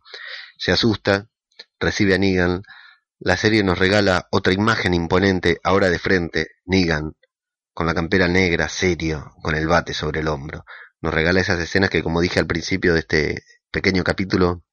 Se 0.57 0.71
asusta, 0.71 1.27
recibe 1.77 2.15
a 2.15 2.17
Negan, 2.19 2.63
la 3.19 3.35
serie 3.35 3.65
nos 3.65 3.77
regala 3.77 4.29
otra 4.31 4.53
imagen 4.53 4.93
imponente, 4.93 5.59
ahora 5.61 5.89
de 5.89 5.99
frente, 5.99 6.47
Negan, 6.63 7.17
con 7.73 7.85
la 7.85 7.93
campera 7.93 8.29
negra, 8.29 8.69
serio, 8.69 9.33
con 9.41 9.55
el 9.55 9.67
bate 9.67 9.93
sobre 9.93 10.21
el 10.21 10.29
hombro. 10.29 10.63
Nos 11.01 11.13
regala 11.13 11.41
esas 11.41 11.59
escenas 11.59 11.89
que, 11.89 12.01
como 12.01 12.21
dije 12.21 12.39
al 12.39 12.47
principio 12.47 12.93
de 12.93 12.99
este 12.99 13.43
pequeño 13.71 14.05
capítulo, 14.05 14.63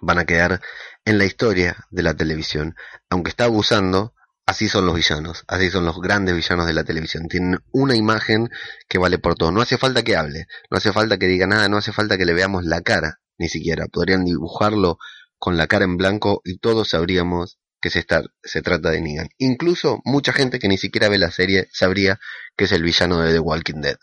van 0.00 0.18
a 0.18 0.24
quedar 0.24 0.62
en 1.04 1.18
la 1.18 1.26
historia 1.26 1.76
de 1.90 2.02
la 2.02 2.14
televisión. 2.14 2.76
Aunque 3.10 3.28
está 3.28 3.44
abusando, 3.44 4.14
Así 4.48 4.66
son 4.70 4.86
los 4.86 4.94
villanos, 4.94 5.44
así 5.46 5.68
son 5.68 5.84
los 5.84 6.00
grandes 6.00 6.34
villanos 6.34 6.66
de 6.66 6.72
la 6.72 6.82
televisión. 6.82 7.28
Tienen 7.28 7.58
una 7.70 7.94
imagen 7.94 8.48
que 8.88 8.96
vale 8.96 9.18
por 9.18 9.34
todo. 9.34 9.52
No 9.52 9.60
hace 9.60 9.76
falta 9.76 10.02
que 10.02 10.16
hable, 10.16 10.46
no 10.70 10.78
hace 10.78 10.90
falta 10.90 11.18
que 11.18 11.26
diga 11.26 11.46
nada, 11.46 11.68
no 11.68 11.76
hace 11.76 11.92
falta 11.92 12.16
que 12.16 12.24
le 12.24 12.32
veamos 12.32 12.64
la 12.64 12.80
cara, 12.80 13.20
ni 13.36 13.50
siquiera. 13.50 13.88
Podrían 13.88 14.24
dibujarlo 14.24 14.96
con 15.36 15.58
la 15.58 15.66
cara 15.66 15.84
en 15.84 15.98
blanco 15.98 16.40
y 16.46 16.56
todos 16.56 16.88
sabríamos 16.88 17.58
que 17.82 17.90
se, 17.90 18.06
se 18.42 18.62
trata 18.62 18.88
de 18.88 19.02
Negan. 19.02 19.28
Incluso 19.36 20.00
mucha 20.06 20.32
gente 20.32 20.58
que 20.58 20.68
ni 20.68 20.78
siquiera 20.78 21.10
ve 21.10 21.18
la 21.18 21.30
serie 21.30 21.68
sabría 21.70 22.18
que 22.56 22.64
es 22.64 22.72
el 22.72 22.82
villano 22.82 23.20
de 23.20 23.34
The 23.34 23.40
Walking 23.40 23.82
Dead. 23.82 23.98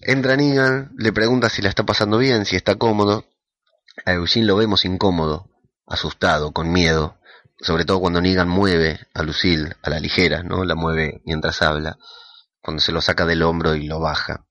Entra 0.00 0.36
Negan, 0.36 0.94
le 0.96 1.12
pregunta 1.12 1.50
si 1.50 1.60
la 1.60 1.68
está 1.68 1.84
pasando 1.84 2.16
bien, 2.16 2.46
si 2.46 2.56
está 2.56 2.76
cómodo. 2.76 3.26
A 4.06 4.14
Eugene 4.14 4.46
lo 4.46 4.56
vemos 4.56 4.86
incómodo, 4.86 5.50
asustado, 5.86 6.52
con 6.52 6.72
miedo 6.72 7.18
sobre 7.64 7.86
todo 7.86 8.00
cuando 8.00 8.20
Negan 8.20 8.48
mueve 8.48 9.00
a 9.14 9.22
Lucille 9.22 9.74
a 9.82 9.88
la 9.88 9.98
ligera, 9.98 10.42
¿no? 10.42 10.64
La 10.66 10.74
mueve 10.74 11.22
mientras 11.24 11.62
habla, 11.62 11.96
cuando 12.60 12.82
se 12.82 12.92
lo 12.92 13.00
saca 13.00 13.24
del 13.24 13.42
hombro 13.42 13.74
y 13.74 13.86
lo 13.86 14.00
baja. 14.00 14.44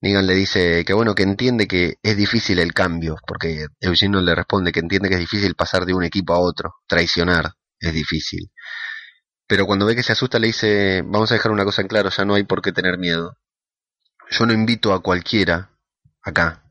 Negan 0.00 0.28
le 0.28 0.34
dice 0.34 0.84
que 0.84 0.92
bueno, 0.92 1.16
que 1.16 1.24
entiende 1.24 1.66
que 1.66 1.96
es 2.04 2.16
difícil 2.16 2.60
el 2.60 2.72
cambio, 2.72 3.16
porque 3.26 3.66
Eugenio 3.80 4.20
le 4.20 4.36
responde 4.36 4.70
que 4.70 4.78
entiende 4.78 5.08
que 5.08 5.16
es 5.16 5.20
difícil 5.20 5.56
pasar 5.56 5.86
de 5.86 5.94
un 5.94 6.04
equipo 6.04 6.34
a 6.34 6.38
otro, 6.38 6.76
traicionar 6.86 7.52
es 7.80 7.94
difícil. 7.94 8.52
Pero 9.48 9.66
cuando 9.66 9.84
ve 9.84 9.96
que 9.96 10.04
se 10.04 10.12
asusta 10.12 10.38
le 10.38 10.46
dice, 10.46 11.02
vamos 11.04 11.32
a 11.32 11.34
dejar 11.34 11.50
una 11.50 11.64
cosa 11.64 11.82
en 11.82 11.88
claro, 11.88 12.10
ya 12.10 12.24
no 12.24 12.34
hay 12.34 12.44
por 12.44 12.62
qué 12.62 12.70
tener 12.70 12.96
miedo. 12.96 13.38
Yo 14.30 14.46
no 14.46 14.52
invito 14.52 14.94
a 14.94 15.02
cualquiera 15.02 15.72
acá, 16.22 16.64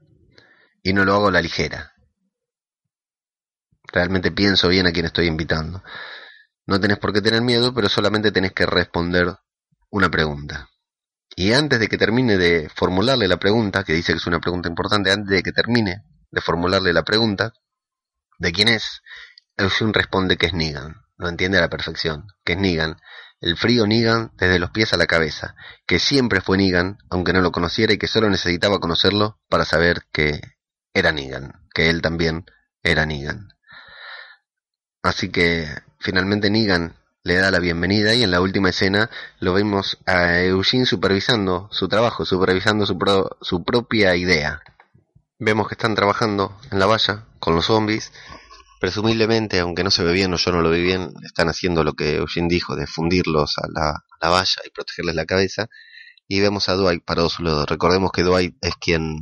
y 0.81 0.93
no 0.93 1.03
lo 1.03 1.15
hago 1.15 1.27
a 1.27 1.31
la 1.31 1.41
ligera 1.41 1.90
realmente 3.91 4.31
pienso 4.31 4.67
bien 4.67 4.87
a 4.87 4.91
quien 4.91 5.05
estoy 5.05 5.27
invitando. 5.27 5.83
No 6.65 6.79
tenés 6.79 6.99
por 6.99 7.13
qué 7.13 7.21
tener 7.21 7.41
miedo, 7.41 7.73
pero 7.73 7.89
solamente 7.89 8.31
tenés 8.31 8.53
que 8.53 8.65
responder 8.65 9.35
una 9.89 10.09
pregunta. 10.09 10.69
Y 11.35 11.53
antes 11.53 11.79
de 11.79 11.87
que 11.87 11.97
termine 11.97 12.37
de 12.37 12.69
formularle 12.69 13.27
la 13.27 13.37
pregunta, 13.37 13.83
que 13.83 13.93
dice 13.93 14.13
que 14.13 14.17
es 14.17 14.27
una 14.27 14.39
pregunta 14.39 14.69
importante, 14.69 15.11
antes 15.11 15.29
de 15.29 15.43
que 15.43 15.51
termine 15.51 16.03
de 16.29 16.41
formularle 16.41 16.93
la 16.93 17.03
pregunta, 17.03 17.53
¿de 18.37 18.51
quién 18.51 18.67
es? 18.67 19.01
Eugene 19.57 19.93
responde 19.93 20.37
que 20.37 20.47
es 20.47 20.53
Negan. 20.53 20.95
Lo 21.17 21.29
entiende 21.29 21.57
a 21.57 21.61
la 21.61 21.69
perfección, 21.69 22.27
que 22.43 22.53
es 22.53 22.59
Negan. 22.59 22.97
El 23.39 23.57
frío 23.57 23.87
Negan 23.87 24.31
desde 24.37 24.59
los 24.59 24.71
pies 24.71 24.93
a 24.93 24.97
la 24.97 25.07
cabeza, 25.07 25.55
que 25.85 25.99
siempre 25.99 26.41
fue 26.41 26.57
Negan, 26.57 26.97
aunque 27.09 27.33
no 27.33 27.41
lo 27.41 27.51
conociera 27.51 27.93
y 27.93 27.97
que 27.97 28.07
solo 28.07 28.29
necesitaba 28.29 28.79
conocerlo 28.79 29.39
para 29.49 29.65
saber 29.65 30.03
que 30.11 30.41
era 30.93 31.11
Negan, 31.11 31.53
que 31.73 31.89
él 31.89 32.01
también 32.01 32.45
era 32.83 33.05
Negan. 33.05 33.50
Así 35.03 35.29
que 35.29 35.67
finalmente 35.99 36.49
Negan 36.49 36.95
le 37.23 37.35
da 37.35 37.51
la 37.51 37.59
bienvenida 37.59 38.13
y 38.13 38.23
en 38.23 38.31
la 38.31 38.41
última 38.41 38.69
escena 38.69 39.09
lo 39.39 39.53
vemos 39.53 39.97
a 40.05 40.41
Eugene 40.41 40.85
supervisando 40.85 41.69
su 41.71 41.87
trabajo, 41.87 42.25
supervisando 42.25 42.85
su, 42.85 42.97
su 43.41 43.63
propia 43.63 44.15
idea. 44.15 44.61
Vemos 45.39 45.67
que 45.67 45.73
están 45.73 45.95
trabajando 45.95 46.55
en 46.71 46.79
la 46.79 46.85
valla 46.85 47.25
con 47.39 47.55
los 47.55 47.65
zombies. 47.65 48.11
Presumiblemente, 48.79 49.59
aunque 49.59 49.83
no 49.83 49.91
se 49.91 50.03
ve 50.03 50.13
bien 50.13 50.33
o 50.33 50.37
yo 50.37 50.51
no 50.51 50.61
lo 50.61 50.71
vi 50.71 50.81
bien, 50.81 51.13
están 51.23 51.49
haciendo 51.49 51.83
lo 51.83 51.93
que 51.93 52.15
Eugene 52.17 52.47
dijo 52.47 52.75
de 52.75 52.87
fundirlos 52.87 53.55
a 53.57 53.67
la, 53.67 54.03
valla 54.29 54.61
y 54.65 54.69
protegerles 54.69 55.15
la 55.15 55.25
cabeza. 55.25 55.67
Y 56.27 56.39
vemos 56.41 56.69
a 56.69 56.75
Dwight 56.75 57.03
parado 57.03 57.27
a 57.27 57.29
su. 57.29 57.43
Recordemos 57.65 58.11
que 58.11 58.23
Dwight 58.23 58.55
es 58.61 58.75
quien 58.75 59.17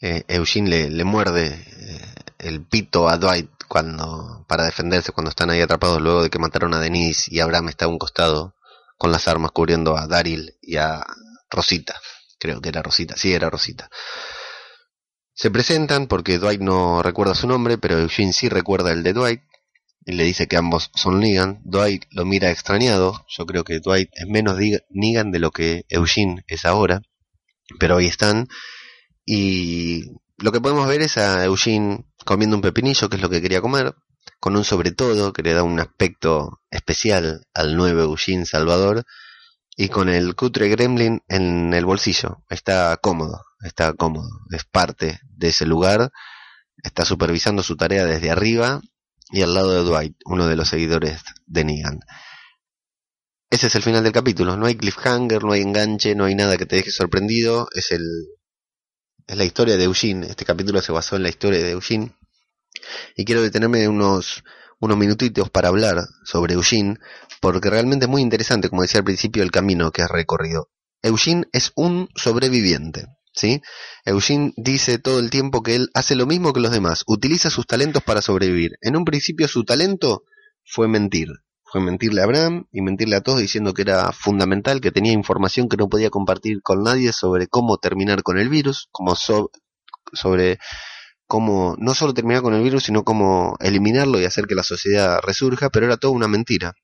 eh, 0.00 0.24
Eugene 0.28 0.68
le, 0.68 0.90
le 0.90 1.04
muerde 1.04 1.46
eh, 1.48 2.14
el 2.38 2.62
pito 2.62 3.08
a 3.08 3.16
Dwight 3.16 3.55
cuando 3.68 4.44
para 4.48 4.64
defenderse 4.64 5.12
cuando 5.12 5.30
están 5.30 5.50
ahí 5.50 5.60
atrapados 5.60 6.00
luego 6.00 6.22
de 6.22 6.30
que 6.30 6.38
mataron 6.38 6.74
a 6.74 6.80
Denise 6.80 7.28
y 7.32 7.40
Abraham 7.40 7.68
está 7.68 7.84
a 7.86 7.88
un 7.88 7.98
costado 7.98 8.54
con 8.96 9.12
las 9.12 9.28
armas 9.28 9.50
cubriendo 9.50 9.96
a 9.96 10.06
Daryl 10.06 10.54
y 10.62 10.76
a 10.76 11.04
Rosita. 11.50 11.94
Creo 12.38 12.60
que 12.60 12.68
era 12.68 12.82
Rosita, 12.82 13.16
sí 13.16 13.32
era 13.32 13.50
Rosita. 13.50 13.90
Se 15.34 15.50
presentan 15.50 16.06
porque 16.06 16.38
Dwight 16.38 16.62
no 16.62 17.02
recuerda 17.02 17.34
su 17.34 17.46
nombre, 17.46 17.76
pero 17.76 17.98
Eugene 17.98 18.32
sí 18.32 18.48
recuerda 18.48 18.92
el 18.92 19.02
de 19.02 19.12
Dwight. 19.12 19.42
y 20.06 20.12
le 20.12 20.24
dice 20.24 20.46
que 20.48 20.56
ambos 20.56 20.90
son 20.94 21.20
Negan. 21.20 21.60
Dwight 21.64 22.04
lo 22.10 22.24
mira 22.24 22.50
extrañado. 22.50 23.26
Yo 23.28 23.44
creo 23.44 23.64
que 23.64 23.80
Dwight 23.80 24.08
es 24.14 24.26
menos 24.26 24.58
Negan 24.88 25.32
de 25.32 25.38
lo 25.38 25.50
que 25.50 25.84
Eugene 25.90 26.42
es 26.46 26.64
ahora. 26.64 27.02
Pero 27.78 27.98
ahí 27.98 28.06
están. 28.06 28.48
Y 29.26 30.04
lo 30.38 30.52
que 30.52 30.60
podemos 30.60 30.86
ver 30.88 31.02
es 31.02 31.18
a 31.18 31.44
Eugene 31.44 32.06
comiendo 32.24 32.56
un 32.56 32.62
pepinillo, 32.62 33.08
que 33.08 33.16
es 33.16 33.22
lo 33.22 33.30
que 33.30 33.40
quería 33.40 33.60
comer, 33.60 33.94
con 34.40 34.56
un 34.56 34.64
sobre 34.64 34.92
todo 34.92 35.32
que 35.32 35.42
le 35.42 35.54
da 35.54 35.62
un 35.62 35.80
aspecto 35.80 36.60
especial 36.70 37.46
al 37.54 37.76
nuevo 37.76 38.02
Eugene 38.02 38.46
Salvador, 38.46 39.04
y 39.76 39.88
con 39.90 40.08
el 40.08 40.34
cutre 40.34 40.68
gremlin 40.68 41.22
en 41.28 41.74
el 41.74 41.84
bolsillo. 41.84 42.42
Está 42.48 42.96
cómodo, 42.96 43.44
está 43.62 43.92
cómodo, 43.92 44.28
es 44.50 44.64
parte 44.64 45.20
de 45.22 45.48
ese 45.48 45.66
lugar, 45.66 46.10
está 46.82 47.04
supervisando 47.04 47.62
su 47.62 47.76
tarea 47.76 48.06
desde 48.06 48.30
arriba 48.30 48.80
y 49.30 49.42
al 49.42 49.54
lado 49.54 49.72
de 49.72 49.82
Dwight, 49.88 50.16
uno 50.24 50.46
de 50.46 50.56
los 50.56 50.68
seguidores 50.68 51.20
de 51.46 51.64
Negan. 51.64 52.00
Ese 53.50 53.68
es 53.68 53.74
el 53.74 53.82
final 53.82 54.02
del 54.02 54.12
capítulo, 54.12 54.56
no 54.56 54.66
hay 54.66 54.76
cliffhanger, 54.76 55.44
no 55.44 55.52
hay 55.52 55.60
enganche, 55.60 56.14
no 56.14 56.24
hay 56.24 56.34
nada 56.34 56.56
que 56.56 56.66
te 56.66 56.76
deje 56.76 56.90
sorprendido, 56.90 57.68
es 57.74 57.92
el 57.92 58.02
es 59.26 59.36
la 59.36 59.44
historia 59.44 59.76
de 59.76 59.84
Eugene, 59.84 60.26
este 60.28 60.44
capítulo 60.44 60.80
se 60.82 60.92
basó 60.92 61.16
en 61.16 61.22
la 61.22 61.28
historia 61.28 61.62
de 61.62 61.72
Eugene 61.72 62.12
y 63.16 63.24
quiero 63.24 63.42
detenerme 63.42 63.88
unos 63.88 64.42
unos 64.80 64.96
minutitos 64.96 65.50
para 65.50 65.68
hablar 65.68 66.04
sobre 66.24 66.54
Eugene, 66.54 66.98
porque 67.40 67.70
realmente 67.70 68.06
es 68.06 68.10
muy 68.10 68.22
interesante, 68.22 68.68
como 68.68 68.82
decía 68.82 68.98
al 68.98 69.04
principio, 69.04 69.42
el 69.42 69.50
camino 69.50 69.90
que 69.90 70.02
has 70.02 70.10
recorrido. 70.10 70.70
Eugene 71.02 71.46
es 71.52 71.72
un 71.76 72.08
sobreviviente. 72.14 73.06
¿Sí? 73.32 73.60
Eugene 74.06 74.54
dice 74.56 74.98
todo 74.98 75.20
el 75.20 75.28
tiempo 75.28 75.62
que 75.62 75.74
él 75.74 75.90
hace 75.92 76.14
lo 76.14 76.24
mismo 76.24 76.54
que 76.54 76.60
los 76.60 76.72
demás, 76.72 77.04
utiliza 77.06 77.50
sus 77.50 77.66
talentos 77.66 78.02
para 78.02 78.22
sobrevivir. 78.22 78.72
En 78.80 78.96
un 78.96 79.04
principio 79.04 79.46
su 79.46 79.64
talento 79.64 80.22
fue 80.64 80.88
mentir, 80.88 81.28
fue 81.66 81.80
mentirle 81.80 82.20
a 82.20 82.24
Abraham 82.24 82.66
y 82.72 82.80
mentirle 82.80 83.16
a 83.16 83.20
todos 83.20 83.40
diciendo 83.40 83.74
que 83.74 83.82
era 83.82 84.12
fundamental, 84.12 84.80
que 84.80 84.92
tenía 84.92 85.12
información 85.12 85.68
que 85.68 85.76
no 85.76 85.88
podía 85.88 86.10
compartir 86.10 86.62
con 86.62 86.82
nadie 86.84 87.12
sobre 87.12 87.48
cómo 87.48 87.78
terminar 87.78 88.22
con 88.22 88.38
el 88.38 88.48
virus, 88.48 88.88
como 88.92 89.14
sobre 89.16 90.58
cómo 91.26 91.74
no 91.78 91.94
solo 91.94 92.14
terminar 92.14 92.42
con 92.42 92.54
el 92.54 92.62
virus, 92.62 92.84
sino 92.84 93.02
cómo 93.02 93.56
eliminarlo 93.60 94.20
y 94.20 94.24
hacer 94.24 94.46
que 94.46 94.54
la 94.54 94.62
sociedad 94.62 95.18
resurja, 95.22 95.68
pero 95.70 95.86
era 95.86 95.96
toda 95.96 96.14
una 96.14 96.28
mentira. 96.28 96.74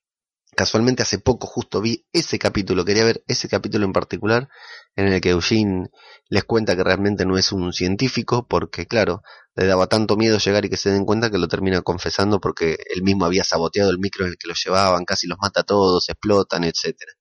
Casualmente 0.55 1.03
hace 1.03 1.19
poco 1.19 1.47
justo 1.47 1.81
vi 1.81 2.05
ese 2.13 2.37
capítulo, 2.39 2.85
quería 2.85 3.03
ver 3.03 3.23
ese 3.27 3.47
capítulo 3.47 3.85
en 3.85 3.93
particular, 3.93 4.49
en 4.95 5.07
el 5.07 5.21
que 5.21 5.31
Eugene 5.31 5.89
les 6.29 6.43
cuenta 6.43 6.75
que 6.75 6.83
realmente 6.83 7.25
no 7.25 7.37
es 7.37 7.51
un 7.51 7.73
científico, 7.73 8.47
porque 8.47 8.85
claro, 8.85 9.23
le 9.55 9.65
daba 9.65 9.87
tanto 9.87 10.17
miedo 10.17 10.37
llegar 10.37 10.65
y 10.65 10.69
que 10.69 10.77
se 10.77 10.91
den 10.91 11.05
cuenta 11.05 11.29
que 11.29 11.37
lo 11.37 11.47
termina 11.47 11.81
confesando 11.81 12.39
porque 12.39 12.77
él 12.93 13.03
mismo 13.03 13.25
había 13.25 13.43
saboteado 13.43 13.91
el 13.91 13.99
micro 13.99 14.25
en 14.25 14.31
el 14.31 14.37
que 14.37 14.47
lo 14.47 14.53
llevaban, 14.53 15.05
casi 15.05 15.27
los 15.27 15.37
mata 15.39 15.61
a 15.61 15.63
todos, 15.63 16.09
explotan, 16.09 16.63
etcétera. 16.63 17.13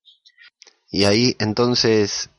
Y 0.90 1.04
ahí 1.04 1.36
entonces 1.38 2.30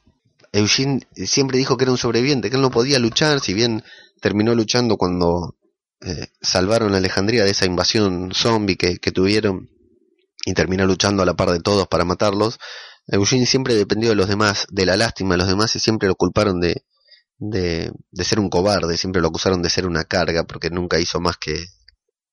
Eugene 0.52 1.02
siempre 1.16 1.58
dijo 1.58 1.78
que 1.78 1.86
era 1.86 1.92
un 1.92 1.98
sobreviviente, 1.98 2.50
que 2.50 2.56
él 2.56 2.62
no 2.62 2.72
podía 2.72 3.00
luchar, 3.00 3.40
si 3.40 3.54
bien 3.54 3.84
terminó 4.22 4.54
luchando 4.56 4.98
cuando 4.98 5.58
eh, 6.02 6.28
salvaron 6.42 6.94
a 6.94 6.98
Alejandría 6.98 7.44
de 7.44 7.52
esa 7.52 7.66
invasión 7.66 8.32
zombie 8.34 8.78
que, 8.78 8.98
tuvieron 9.12 9.70
y 10.46 10.54
terminó 10.54 10.86
luchando 10.86 11.24
a 11.24 11.26
la 11.26 11.36
par 11.36 11.52
de 11.52 11.60
todos 11.60 11.88
para 11.88 12.06
matarlos. 12.06 12.60
Eugene 13.08 13.46
siempre 13.46 13.76
dependió 13.76 14.10
de 14.10 14.16
los 14.16 14.28
demás, 14.28 14.66
de 14.70 14.86
la 14.86 14.98
lástima 14.98 15.34
de 15.34 15.40
los 15.40 15.48
demás 15.48 15.76
y 15.76 15.80
siempre 15.80 16.08
lo 16.08 16.16
culparon 16.16 16.60
de, 16.60 16.84
de, 17.38 17.92
de 18.12 18.24
ser 18.24 18.40
un 18.40 18.50
cobarde, 18.50 18.98
siempre 18.98 19.22
lo 19.22 19.28
acusaron 19.30 19.62
de 19.62 19.70
ser 19.70 19.86
una 19.86 20.06
carga 20.06 20.44
porque 20.46 20.70
nunca 20.70 21.00
hizo 21.00 21.20
más 21.20 21.38
que 21.38 21.66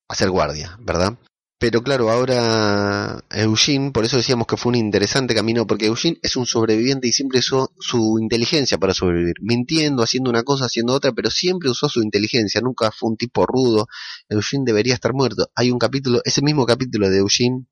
hacer 0.09 0.31
guardia, 0.31 0.77
¿verdad? 0.81 1.19
Pero 1.61 1.83
claro, 1.83 2.11
ahora 2.11 3.23
Eugene, 3.29 3.91
por 3.91 4.07
eso 4.07 4.17
decíamos 4.17 4.47
que 4.47 4.57
fue 4.57 4.71
un 4.71 4.77
interesante 4.77 5.35
camino, 5.35 5.67
porque 5.67 5.87
Eugene 5.87 6.17
es 6.23 6.37
un 6.37 6.47
sobreviviente 6.47 7.07
y 7.07 7.13
siempre 7.13 7.41
usó 7.41 7.71
su 7.79 8.19
inteligencia 8.19 8.79
para 8.79 8.95
sobrevivir, 8.95 9.35
mintiendo, 9.43 10.03
haciendo 10.03 10.31
una 10.31 10.43
cosa, 10.43 10.65
haciendo 10.65 10.95
otra, 10.95 11.13
pero 11.13 11.31
siempre 11.31 11.69
usó 11.69 11.91
su 11.91 12.01
inteligencia, 12.03 12.63
nunca 12.63 12.91
fue 12.91 13.11
un 13.11 13.19
tipo 13.19 13.45
rudo. 13.45 13.89
Eugene 14.31 14.65
debería 14.65 14.95
estar 14.95 15.13
muerto. 15.13 15.51
Hay 15.55 15.71
un 15.71 15.79
capítulo, 15.79 16.23
ese 16.25 16.41
mismo 16.41 16.65
capítulo 16.65 17.11
de 17.11 17.19
Eugene, 17.19 17.67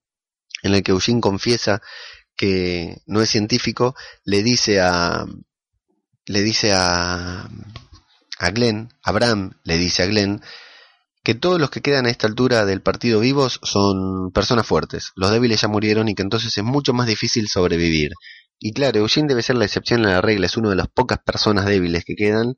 en 0.63 0.75
el 0.75 0.83
que 0.83 0.93
Eugene 0.93 1.21
confiesa 1.21 1.81
que 2.37 2.99
no 3.07 3.21
es 3.21 3.31
científico, 3.31 3.95
le 4.25 4.43
dice 4.43 4.81
a, 4.81 5.27
le 6.27 6.43
dice 6.43 6.73
a, 6.73 7.49
a 8.39 8.51
Glenn, 8.51 8.91
Abraham 9.03 9.53
le 9.65 9.77
dice 9.77 10.05
a 10.05 10.07
Glenn, 10.07 10.41
que 11.25 11.35
todos 11.35 11.61
los 11.61 11.71
que 11.71 11.83
quedan 11.83 12.07
a 12.07 12.11
esta 12.11 12.27
altura 12.27 12.65
del 12.65 12.81
partido 12.81 13.21
vivos 13.21 13.61
son 13.63 14.31
personas 14.33 14.67
fuertes, 14.67 15.11
los 15.17 15.31
débiles 15.31 15.61
ya 15.61 15.69
murieron 15.69 16.09
y 16.09 16.15
que 16.15 16.23
entonces 16.23 16.57
es 16.57 16.65
mucho 16.65 16.93
más 16.93 17.07
difícil 17.07 17.49
sobrevivir. 17.49 18.13
Y 18.61 18.73
claro, 18.73 19.01
Eugene 19.01 19.29
debe 19.29 19.43
ser 19.43 19.57
la 19.57 19.65
excepción 19.65 20.05
a 20.07 20.11
la 20.11 20.21
regla, 20.21 20.47
es 20.47 20.57
una 20.57 20.71
de 20.71 20.77
las 20.77 20.89
pocas 20.89 21.19
personas 21.19 21.67
débiles 21.67 22.05
que 22.05 22.15
quedan, 22.15 22.55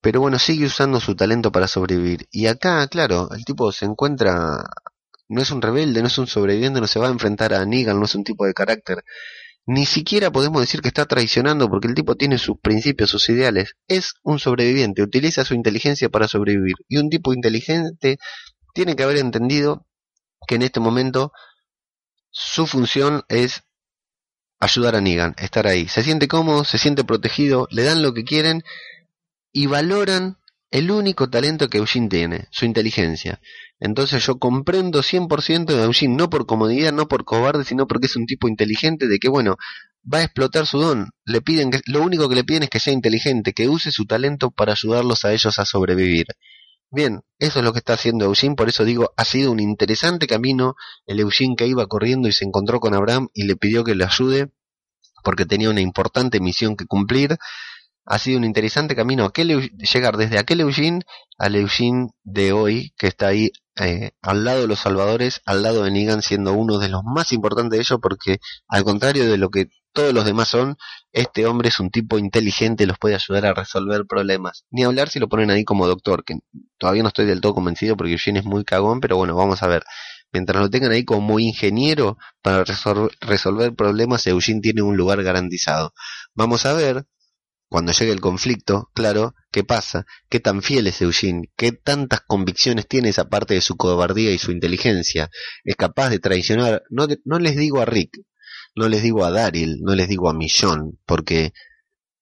pero 0.00 0.20
bueno, 0.20 0.38
sigue 0.38 0.66
usando 0.66 1.00
su 1.00 1.16
talento 1.16 1.50
para 1.50 1.68
sobrevivir. 1.68 2.28
Y 2.30 2.46
acá, 2.46 2.86
claro, 2.88 3.28
el 3.32 3.44
tipo 3.44 3.72
se 3.72 3.86
encuentra, 3.86 4.58
no 5.28 5.42
es 5.42 5.50
un 5.50 5.62
rebelde, 5.62 6.00
no 6.00 6.08
es 6.08 6.18
un 6.18 6.26
sobreviviente, 6.26 6.80
no 6.80 6.86
se 6.86 6.98
va 6.98 7.08
a 7.08 7.10
enfrentar 7.10 7.54
a 7.54 7.64
Negan, 7.64 7.98
no 7.98 8.04
es 8.04 8.14
un 8.14 8.24
tipo 8.24 8.46
de 8.46 8.54
carácter 8.54 9.02
ni 9.66 9.84
siquiera 9.84 10.30
podemos 10.30 10.60
decir 10.60 10.80
que 10.80 10.88
está 10.88 11.06
traicionando 11.06 11.68
porque 11.68 11.88
el 11.88 11.94
tipo 11.94 12.14
tiene 12.14 12.38
sus 12.38 12.58
principios, 12.60 13.10
sus 13.10 13.28
ideales. 13.28 13.74
Es 13.88 14.14
un 14.22 14.38
sobreviviente, 14.38 15.02
utiliza 15.02 15.44
su 15.44 15.54
inteligencia 15.54 16.08
para 16.08 16.28
sobrevivir. 16.28 16.76
Y 16.88 16.98
un 16.98 17.10
tipo 17.10 17.34
inteligente 17.34 18.18
tiene 18.74 18.94
que 18.94 19.02
haber 19.02 19.16
entendido 19.16 19.84
que 20.46 20.54
en 20.54 20.62
este 20.62 20.78
momento 20.78 21.32
su 22.30 22.68
función 22.68 23.24
es 23.28 23.64
ayudar 24.60 24.94
a 24.94 25.00
Negan, 25.00 25.34
estar 25.38 25.66
ahí. 25.66 25.88
Se 25.88 26.04
siente 26.04 26.28
cómodo, 26.28 26.64
se 26.64 26.78
siente 26.78 27.02
protegido, 27.02 27.66
le 27.72 27.82
dan 27.82 28.02
lo 28.02 28.14
que 28.14 28.24
quieren 28.24 28.62
y 29.52 29.66
valoran 29.66 30.38
el 30.70 30.92
único 30.92 31.28
talento 31.28 31.68
que 31.68 31.78
Eugene 31.78 32.08
tiene, 32.08 32.46
su 32.52 32.66
inteligencia. 32.66 33.40
Entonces 33.78 34.24
yo 34.24 34.38
comprendo 34.38 35.02
100% 35.02 35.66
de 35.66 35.84
Eugene, 35.84 36.16
no 36.16 36.30
por 36.30 36.46
comodidad, 36.46 36.92
no 36.92 37.08
por 37.08 37.24
cobarde, 37.24 37.64
sino 37.64 37.86
porque 37.86 38.06
es 38.06 38.16
un 38.16 38.26
tipo 38.26 38.48
inteligente 38.48 39.06
de 39.06 39.18
que, 39.18 39.28
bueno, 39.28 39.56
va 40.12 40.18
a 40.18 40.22
explotar 40.22 40.66
su 40.66 40.78
don. 40.78 41.10
Le 41.24 41.42
piden 41.42 41.70
que, 41.70 41.80
lo 41.86 42.02
único 42.02 42.28
que 42.28 42.36
le 42.36 42.44
piden 42.44 42.64
es 42.64 42.70
que 42.70 42.80
sea 42.80 42.92
inteligente, 42.92 43.52
que 43.52 43.68
use 43.68 43.90
su 43.90 44.06
talento 44.06 44.50
para 44.50 44.72
ayudarlos 44.72 45.24
a 45.24 45.32
ellos 45.32 45.58
a 45.58 45.66
sobrevivir. 45.66 46.26
Bien, 46.90 47.22
eso 47.38 47.58
es 47.58 47.64
lo 47.64 47.72
que 47.72 47.80
está 47.80 47.94
haciendo 47.94 48.24
Eugene, 48.26 48.54
por 48.54 48.68
eso 48.68 48.84
digo, 48.84 49.12
ha 49.16 49.24
sido 49.24 49.50
un 49.50 49.60
interesante 49.60 50.26
camino 50.26 50.76
el 51.06 51.20
Eugene 51.20 51.56
que 51.56 51.66
iba 51.66 51.86
corriendo 51.88 52.28
y 52.28 52.32
se 52.32 52.44
encontró 52.44 52.80
con 52.80 52.94
Abraham 52.94 53.28
y 53.34 53.44
le 53.44 53.56
pidió 53.56 53.84
que 53.84 53.94
le 53.94 54.04
ayude 54.04 54.50
porque 55.24 55.44
tenía 55.44 55.68
una 55.68 55.80
importante 55.80 56.38
misión 56.38 56.76
que 56.76 56.86
cumplir 56.86 57.36
ha 58.06 58.18
sido 58.18 58.38
un 58.38 58.44
interesante 58.44 58.94
camino 58.94 59.24
aquel, 59.24 59.70
llegar 59.70 60.16
desde 60.16 60.38
aquel 60.38 60.60
Eugene 60.60 61.00
al 61.38 61.56
Eugene 61.56 62.10
de 62.22 62.52
hoy, 62.52 62.94
que 62.96 63.08
está 63.08 63.26
ahí 63.26 63.50
eh, 63.78 64.12
al 64.22 64.44
lado 64.44 64.62
de 64.62 64.66
los 64.68 64.80
salvadores, 64.80 65.42
al 65.44 65.62
lado 65.62 65.84
de 65.84 65.90
Negan, 65.90 66.22
siendo 66.22 66.52
uno 66.54 66.78
de 66.78 66.88
los 66.88 67.02
más 67.04 67.32
importantes 67.32 67.76
de 67.76 67.82
ellos, 67.82 67.98
porque 68.00 68.38
al 68.68 68.84
contrario 68.84 69.28
de 69.30 69.36
lo 69.36 69.50
que 69.50 69.68
todos 69.92 70.12
los 70.12 70.24
demás 70.24 70.48
son, 70.48 70.76
este 71.12 71.46
hombre 71.46 71.68
es 71.68 71.80
un 71.80 71.90
tipo 71.90 72.18
inteligente, 72.18 72.86
los 72.86 72.98
puede 72.98 73.14
ayudar 73.14 73.46
a 73.46 73.54
resolver 73.54 74.04
problemas. 74.06 74.64
Ni 74.70 74.84
hablar 74.84 75.08
si 75.08 75.18
lo 75.18 75.28
ponen 75.28 75.50
ahí 75.50 75.64
como 75.64 75.86
doctor, 75.86 76.24
que 76.24 76.38
todavía 76.78 77.02
no 77.02 77.08
estoy 77.08 77.26
del 77.26 77.40
todo 77.40 77.54
convencido 77.54 77.96
porque 77.96 78.12
Eugene 78.12 78.40
es 78.40 78.44
muy 78.44 78.64
cagón, 78.64 79.00
pero 79.00 79.16
bueno, 79.16 79.34
vamos 79.36 79.62
a 79.62 79.66
ver. 79.66 79.84
Mientras 80.32 80.60
lo 80.60 80.68
tengan 80.70 80.92
ahí 80.92 81.04
como 81.04 81.38
ingeniero 81.38 82.18
para 82.42 82.64
resolver 82.64 83.74
problemas, 83.74 84.26
Eugene 84.26 84.60
tiene 84.60 84.82
un 84.82 84.96
lugar 84.96 85.22
garantizado. 85.22 85.94
Vamos 86.34 86.66
a 86.66 86.74
ver 86.74 87.06
cuando 87.68 87.92
llegue 87.92 88.12
el 88.12 88.20
conflicto, 88.20 88.90
claro, 88.94 89.34
¿qué 89.50 89.64
pasa? 89.64 90.06
¿Qué 90.28 90.40
tan 90.40 90.62
fiel 90.62 90.86
es 90.86 91.02
Eugene? 91.02 91.50
¿Qué 91.56 91.72
tantas 91.72 92.20
convicciones 92.20 92.86
tiene 92.86 93.08
esa 93.08 93.28
parte 93.28 93.54
de 93.54 93.60
su 93.60 93.76
cobardía 93.76 94.30
y 94.30 94.38
su 94.38 94.52
inteligencia? 94.52 95.30
¿Es 95.64 95.76
capaz 95.76 96.10
de 96.10 96.20
traicionar? 96.20 96.84
No, 96.90 97.06
no 97.24 97.38
les 97.38 97.56
digo 97.56 97.80
a 97.80 97.84
Rick, 97.84 98.18
no 98.76 98.88
les 98.88 99.02
digo 99.02 99.24
a 99.24 99.30
Daryl, 99.30 99.80
no 99.82 99.94
les 99.94 100.08
digo 100.08 100.28
a 100.28 100.34
Millón, 100.34 100.98
porque 101.06 101.52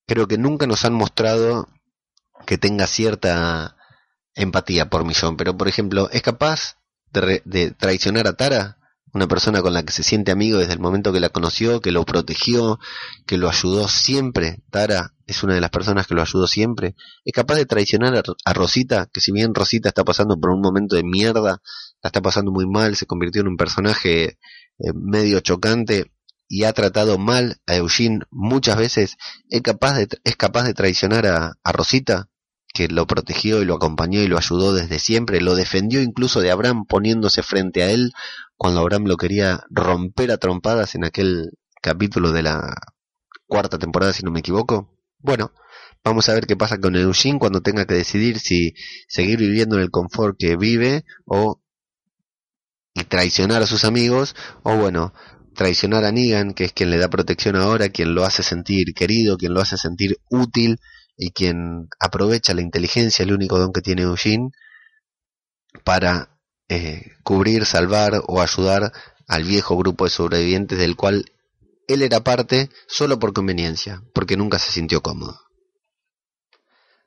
creo 0.06 0.26
que 0.28 0.38
nunca 0.38 0.66
nos 0.66 0.84
han 0.84 0.94
mostrado 0.94 1.68
que 2.46 2.58
tenga 2.58 2.86
cierta 2.86 3.76
empatía 4.34 4.88
por 4.88 5.04
Millón, 5.04 5.36
pero 5.36 5.56
por 5.56 5.68
ejemplo, 5.68 6.08
¿es 6.10 6.22
capaz 6.22 6.78
de, 7.12 7.42
de 7.44 7.70
traicionar 7.70 8.26
a 8.26 8.34
Tara? 8.34 8.78
Una 9.14 9.28
persona 9.28 9.62
con 9.62 9.72
la 9.72 9.84
que 9.84 9.92
se 9.92 10.02
siente 10.02 10.32
amigo 10.32 10.58
desde 10.58 10.72
el 10.72 10.80
momento 10.80 11.12
que 11.12 11.20
la 11.20 11.28
conoció, 11.28 11.80
que 11.80 11.92
lo 11.92 12.04
protegió, 12.04 12.80
que 13.26 13.38
lo 13.38 13.48
ayudó 13.48 13.86
siempre. 13.86 14.62
Tara 14.70 15.14
es 15.26 15.44
una 15.44 15.54
de 15.54 15.60
las 15.60 15.70
personas 15.70 16.08
que 16.08 16.14
lo 16.14 16.22
ayudó 16.22 16.48
siempre. 16.48 16.96
Es 17.24 17.32
capaz 17.32 17.54
de 17.54 17.64
traicionar 17.64 18.20
a, 18.44 18.52
Rosita, 18.52 19.08
que 19.12 19.20
si 19.20 19.30
bien 19.30 19.54
Rosita 19.54 19.88
está 19.88 20.04
pasando 20.04 20.38
por 20.38 20.50
un 20.50 20.60
momento 20.60 20.96
de 20.96 21.04
mierda, 21.04 21.62
la 22.02 22.08
está 22.08 22.20
pasando 22.20 22.50
muy 22.50 22.66
mal, 22.66 22.96
se 22.96 23.06
convirtió 23.06 23.42
en 23.42 23.48
un 23.48 23.56
personaje 23.56 24.24
eh, 24.24 24.92
medio 24.94 25.38
chocante 25.38 26.10
y 26.48 26.64
ha 26.64 26.72
tratado 26.72 27.16
mal 27.16 27.58
a 27.66 27.76
Eugene 27.76 28.24
muchas 28.30 28.76
veces, 28.76 29.16
es 29.48 29.62
capaz 29.62 29.94
de, 29.94 30.08
es 30.24 30.36
capaz 30.36 30.64
de 30.64 30.74
traicionar 30.74 31.26
a, 31.26 31.54
a 31.62 31.72
Rosita. 31.72 32.28
que 32.74 32.88
lo 32.88 33.06
protegió 33.06 33.62
y 33.62 33.64
lo 33.64 33.76
acompañó 33.76 34.20
y 34.20 34.26
lo 34.26 34.36
ayudó 34.36 34.74
desde 34.74 34.98
siempre, 34.98 35.40
lo 35.40 35.54
defendió 35.54 36.02
incluso 36.02 36.40
de 36.40 36.50
Abraham 36.50 36.86
poniéndose 36.86 37.44
frente 37.44 37.84
a 37.84 37.90
él 37.90 38.12
cuando 38.64 38.80
Abraham 38.80 39.04
lo 39.04 39.18
quería 39.18 39.62
romper 39.68 40.30
a 40.30 40.38
trompadas 40.38 40.94
en 40.94 41.04
aquel 41.04 41.50
capítulo 41.82 42.32
de 42.32 42.42
la 42.42 42.74
cuarta 43.46 43.78
temporada, 43.78 44.14
si 44.14 44.22
no 44.22 44.30
me 44.30 44.40
equivoco. 44.40 44.96
Bueno, 45.18 45.52
vamos 46.02 46.30
a 46.30 46.32
ver 46.32 46.46
qué 46.46 46.56
pasa 46.56 46.80
con 46.80 46.96
Eugene 46.96 47.38
cuando 47.38 47.60
tenga 47.60 47.84
que 47.84 47.92
decidir 47.92 48.38
si 48.38 48.72
seguir 49.06 49.38
viviendo 49.38 49.76
en 49.76 49.82
el 49.82 49.90
confort 49.90 50.38
que 50.38 50.56
vive 50.56 51.04
o 51.26 51.60
y 52.94 53.04
traicionar 53.04 53.60
a 53.60 53.66
sus 53.66 53.84
amigos 53.84 54.34
o 54.62 54.74
bueno, 54.78 55.12
traicionar 55.54 56.06
a 56.06 56.10
Negan, 56.10 56.54
que 56.54 56.64
es 56.64 56.72
quien 56.72 56.88
le 56.88 56.96
da 56.96 57.10
protección 57.10 57.56
ahora, 57.56 57.90
quien 57.90 58.14
lo 58.14 58.24
hace 58.24 58.42
sentir 58.42 58.94
querido, 58.94 59.36
quien 59.36 59.52
lo 59.52 59.60
hace 59.60 59.76
sentir 59.76 60.16
útil 60.30 60.80
y 61.18 61.32
quien 61.32 61.88
aprovecha 62.00 62.54
la 62.54 62.62
inteligencia, 62.62 63.24
el 63.24 63.34
único 63.34 63.58
don 63.58 63.74
que 63.74 63.82
tiene 63.82 64.04
Eugene, 64.04 64.52
para 65.84 66.33
eh, 66.74 67.12
cubrir, 67.22 67.66
salvar 67.66 68.22
o 68.26 68.40
ayudar 68.40 68.92
al 69.26 69.44
viejo 69.44 69.76
grupo 69.76 70.04
de 70.04 70.10
sobrevivientes 70.10 70.78
del 70.78 70.96
cual 70.96 71.24
él 71.88 72.02
era 72.02 72.20
parte 72.20 72.70
solo 72.86 73.18
por 73.18 73.32
conveniencia, 73.32 74.02
porque 74.14 74.36
nunca 74.36 74.58
se 74.58 74.72
sintió 74.72 75.02
cómodo. 75.02 75.38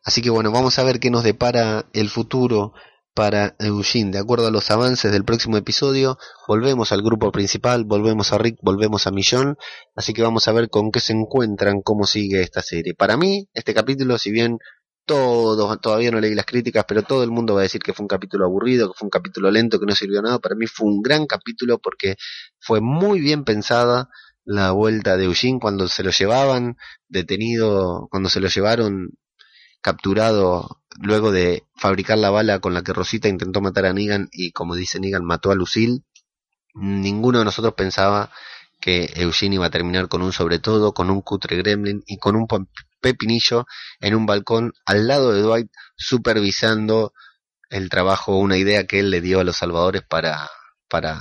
Así 0.04 0.22
que 0.22 0.30
bueno, 0.30 0.52
vamos 0.52 0.80
a 0.80 0.84
ver 0.84 1.00
qué 1.00 1.12
nos 1.12 1.24
depara 1.24 1.86
el 1.94 2.10
futuro 2.10 2.74
para 3.14 3.56
Eugene. 3.58 4.12
De 4.12 4.20
acuerdo 4.20 4.48
a 4.48 4.52
los 4.52 4.70
avances 4.70 5.12
del 5.12 5.26
próximo 5.26 5.58
episodio, 5.58 6.20
volvemos 6.48 6.92
al 6.92 7.02
grupo 7.02 7.32
principal, 7.32 7.84
volvemos 7.84 8.32
a 8.32 8.38
Rick, 8.38 8.60
volvemos 8.62 9.08
a 9.08 9.12
Millón, 9.12 9.58
así 9.96 10.14
que 10.14 10.22
vamos 10.22 10.48
a 10.48 10.52
ver 10.52 10.70
con 10.70 10.92
qué 10.92 11.00
se 11.00 11.14
encuentran, 11.14 11.82
cómo 11.82 12.06
sigue 12.06 12.44
esta 12.44 12.62
serie. 12.62 12.94
Para 12.94 13.18
mí, 13.18 13.50
este 13.54 13.74
capítulo, 13.74 14.20
si 14.20 14.32
bien 14.32 14.60
todos, 15.08 15.82
todavía 15.82 16.12
no 16.12 16.20
leí 16.20 16.36
las 16.36 16.46
críticas, 16.46 16.86
pero 16.88 17.02
todo 17.02 17.24
el 17.24 17.32
mundo 17.32 17.56
va 17.56 17.62
a 17.62 17.64
decir 17.64 17.82
que 17.82 17.94
fue 17.94 18.04
un 18.04 18.08
capítulo 18.08 18.46
aburrido, 18.46 18.92
que 18.92 18.98
fue 19.00 19.08
un 19.08 19.10
capítulo 19.10 19.50
lento, 19.50 19.80
que 19.80 19.88
no 19.88 19.96
sirvió 19.96 20.22
nada, 20.22 20.40
para 20.40 20.56
mí 20.56 20.68
fue 20.68 20.88
un 20.88 21.02
gran 21.02 21.26
capítulo 21.26 21.80
porque 21.80 22.18
fue 22.60 22.82
muy 22.82 23.20
bien 23.22 23.46
pensada 23.46 24.10
la 24.44 24.72
vuelta 24.72 25.18
de 25.18 25.26
Eugene 25.26 25.60
cuando 25.60 25.88
se 25.88 26.04
lo 26.04 26.12
llevaban 26.12 26.78
detenido, 27.08 28.08
cuando 28.12 28.30
se 28.30 28.40
lo 28.42 28.50
llevaron 28.50 29.18
capturado 29.82 30.82
luego 31.00 31.32
de 31.32 31.64
fabricar 31.76 32.18
la 32.18 32.30
bala 32.30 32.60
con 32.60 32.74
la 32.74 32.84
que 32.84 32.94
Rosita 32.94 33.30
intentó 33.30 33.62
matar 33.62 33.86
a 33.86 33.94
Negan 33.94 34.30
y 34.32 34.52
como 34.52 34.76
dice 34.76 35.00
Negan 35.00 35.24
mató 35.24 35.52
a 35.52 35.56
Lucille, 35.56 36.02
ninguno 36.74 37.40
de 37.40 37.46
nosotros 37.46 37.74
pensaba 37.76 38.32
que 38.82 39.12
Eugene 39.16 39.56
iba 39.56 39.68
a 39.68 39.72
terminar 39.72 40.08
con 40.10 40.22
un 40.22 40.34
sobre 40.34 40.60
todo, 40.60 40.94
con 40.94 41.10
un 41.10 41.22
cutre 41.22 41.58
gremlin 41.58 42.04
y 42.08 42.18
con 42.18 42.36
un 42.36 42.48
pepinillo 43.00 43.66
en 44.00 44.16
un 44.16 44.26
balcón 44.26 44.74
al 44.86 45.08
lado 45.08 45.34
de 45.34 45.42
Dwight 45.42 45.72
supervisando 45.96 47.14
el 47.70 47.90
trabajo, 47.90 48.38
una 48.38 48.58
idea 48.58 48.86
que 48.86 49.00
él 49.00 49.10
le 49.10 49.22
dio 49.22 49.40
a 49.40 49.44
los 49.44 49.58
salvadores 49.58 50.04
para, 50.04 50.50
para 50.88 51.20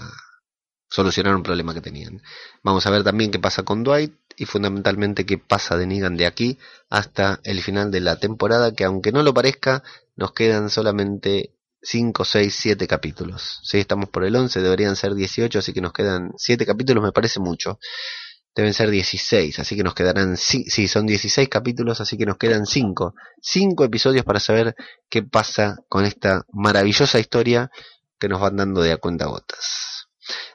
solucionar 0.89 1.35
un 1.35 1.43
problema 1.43 1.75
que 1.75 1.81
tenían. 1.81 2.23
Vamos 2.63 2.87
a 2.87 2.91
ver 2.91 3.03
también 3.05 3.31
qué 3.31 3.39
pasa 3.39 3.65
con 3.65 3.83
Dwight 3.83 4.15
y 4.37 4.47
fundamentalmente 4.47 5.27
qué 5.27 5.39
pasa 5.39 5.77
de 5.77 5.87
Negan 5.87 6.17
de 6.17 6.27
aquí 6.27 6.59
hasta 6.89 7.41
el 7.45 7.63
final 7.63 7.91
de 7.91 8.01
la 8.01 8.17
temporada, 8.17 8.75
que 8.75 8.85
aunque 8.85 9.13
no 9.13 9.23
lo 9.23 9.35
parezca, 9.35 9.83
nos 10.15 10.33
quedan 10.33 10.71
solamente 10.71 11.53
5, 11.83 12.25
6, 12.25 12.57
7 12.59 12.87
capítulos. 12.87 13.61
Si 13.63 13.79
estamos 13.79 14.09
por 14.09 14.25
el 14.25 14.37
11, 14.37 14.61
deberían 14.61 14.97
ser 14.97 15.15
18, 15.15 15.59
así 15.59 15.73
que 15.73 15.81
nos 15.81 15.93
quedan 15.93 16.33
7 16.37 16.67
capítulos, 16.67 17.03
me 17.03 17.13
parece 17.13 17.41
mucho. 17.41 17.79
Deben 18.57 18.73
ser 18.73 18.91
16, 18.91 19.59
así 19.59 19.77
que 19.77 19.83
nos 19.83 19.95
quedarán, 19.95 20.39
sí, 20.39 20.65
son 20.89 21.05
16 21.05 21.47
capítulos, 21.51 22.01
así 22.01 22.17
que 22.17 22.25
nos 22.25 22.39
quedan 22.39 22.65
5. 22.65 23.15
5 23.43 23.85
episodios 23.85 24.25
para 24.25 24.41
saber 24.41 24.75
qué 25.11 25.23
pasa 25.23 25.77
con 25.91 26.07
esta 26.07 26.47
maravillosa 26.55 27.21
historia 27.21 27.71
que 28.19 28.29
nos 28.31 28.41
van 28.41 28.57
dando 28.57 28.81
de 28.81 28.93
a 28.93 28.97
cuenta 28.97 29.27
gotas. 29.27 30.09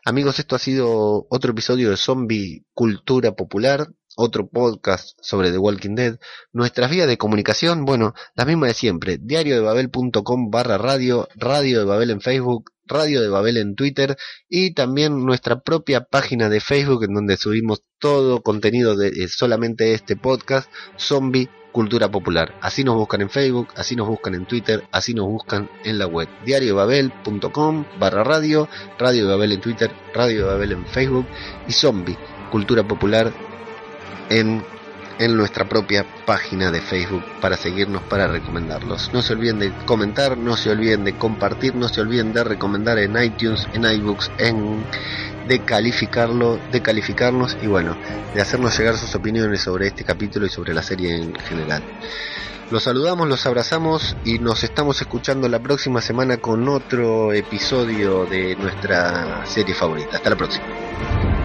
Amigos, 0.03 0.39
esto 0.39 0.55
ha 0.55 0.59
sido 0.59 1.27
otro 1.29 1.51
episodio 1.51 1.91
de 1.91 1.97
Zombie 1.97 2.65
Cultura 2.73 3.33
Popular, 3.33 3.87
otro 4.15 4.47
podcast 4.47 5.17
sobre 5.21 5.51
The 5.51 5.57
Walking 5.57 5.95
Dead. 5.95 6.19
Nuestras 6.51 6.89
vías 6.91 7.07
de 7.07 7.17
comunicación, 7.17 7.85
bueno, 7.85 8.13
las 8.35 8.47
mismas 8.47 8.69
de 8.69 8.73
siempre. 8.73 9.17
Diario 9.21 9.55
de 9.55 9.61
Babel.com 9.61 10.49
barra 10.51 10.77
radio, 10.77 11.27
Radio 11.35 11.79
de 11.79 11.85
Babel 11.85 12.11
en 12.11 12.21
Facebook, 12.21 12.71
Radio 12.85 13.21
de 13.21 13.29
Babel 13.29 13.57
en 13.57 13.75
Twitter 13.75 14.17
y 14.49 14.73
también 14.73 15.25
nuestra 15.25 15.61
propia 15.61 16.01
página 16.03 16.49
de 16.49 16.59
Facebook 16.59 17.05
en 17.05 17.13
donde 17.13 17.37
subimos 17.37 17.83
todo 17.99 18.41
contenido 18.41 18.95
de 18.95 19.09
eh, 19.09 19.27
solamente 19.29 19.93
este 19.93 20.15
podcast, 20.15 20.69
Zombie 20.97 21.49
Cultura 21.71 22.11
Popular. 22.11 22.55
Así 22.61 22.83
nos 22.83 22.95
buscan 22.95 23.21
en 23.21 23.29
Facebook, 23.29 23.69
así 23.75 23.95
nos 23.95 24.07
buscan 24.07 24.35
en 24.35 24.45
Twitter, 24.45 24.83
así 24.91 25.13
nos 25.13 25.27
buscan 25.27 25.69
en 25.85 25.99
la 25.99 26.07
web. 26.07 26.27
diariobabel.com 26.45 27.85
barra 27.97 28.25
radio, 28.25 28.67
Radio 28.99 29.25
de 29.25 29.31
Babel 29.31 29.53
en 29.53 29.61
Twitter, 29.61 29.91
Radio 30.13 30.39
de 30.39 30.51
Babel 30.51 30.71
en 30.73 30.85
Facebook 30.85 31.25
y 31.67 31.71
Zombie 31.71 32.17
Cultura 32.51 32.85
Popular 32.85 33.31
en, 34.29 34.63
en 35.19 35.37
nuestra 35.37 35.67
propia 35.67 36.05
página 36.25 36.71
de 36.71 36.81
Facebook 36.81 37.23
para 37.41 37.57
seguirnos, 37.57 38.01
para 38.03 38.27
recomendarlos. 38.27 39.11
No 39.13 39.21
se 39.21 39.33
olviden 39.33 39.59
de 39.59 39.73
comentar, 39.85 40.37
no 40.37 40.57
se 40.57 40.69
olviden 40.69 41.03
de 41.03 41.17
compartir, 41.17 41.75
no 41.75 41.89
se 41.89 42.01
olviden 42.01 42.33
de 42.33 42.43
recomendar 42.43 42.97
en 42.99 43.21
iTunes, 43.21 43.67
en 43.73 43.85
iBooks, 43.85 44.31
en 44.37 44.83
de 45.47 45.59
calificarlo, 45.59 46.59
de 46.71 46.81
calificarnos 46.81 47.57
y 47.61 47.67
bueno, 47.67 47.97
de 48.33 48.41
hacernos 48.41 48.77
llegar 48.77 48.97
sus 48.97 49.13
opiniones 49.15 49.61
sobre 49.61 49.87
este 49.87 50.03
capítulo 50.03 50.45
y 50.45 50.49
sobre 50.49 50.73
la 50.73 50.81
serie 50.81 51.15
en 51.15 51.35
general. 51.35 51.83
Los 52.71 52.83
saludamos, 52.83 53.27
los 53.27 53.45
abrazamos 53.45 54.15
y 54.23 54.39
nos 54.39 54.63
estamos 54.63 55.01
escuchando 55.01 55.49
la 55.49 55.59
próxima 55.59 55.99
semana 55.99 56.37
con 56.37 56.69
otro 56.69 57.33
episodio 57.33 58.25
de 58.25 58.55
nuestra 58.55 59.45
serie 59.45 59.75
favorita. 59.75 60.15
Hasta 60.15 60.29
la 60.29 60.37
próxima. 60.37 61.40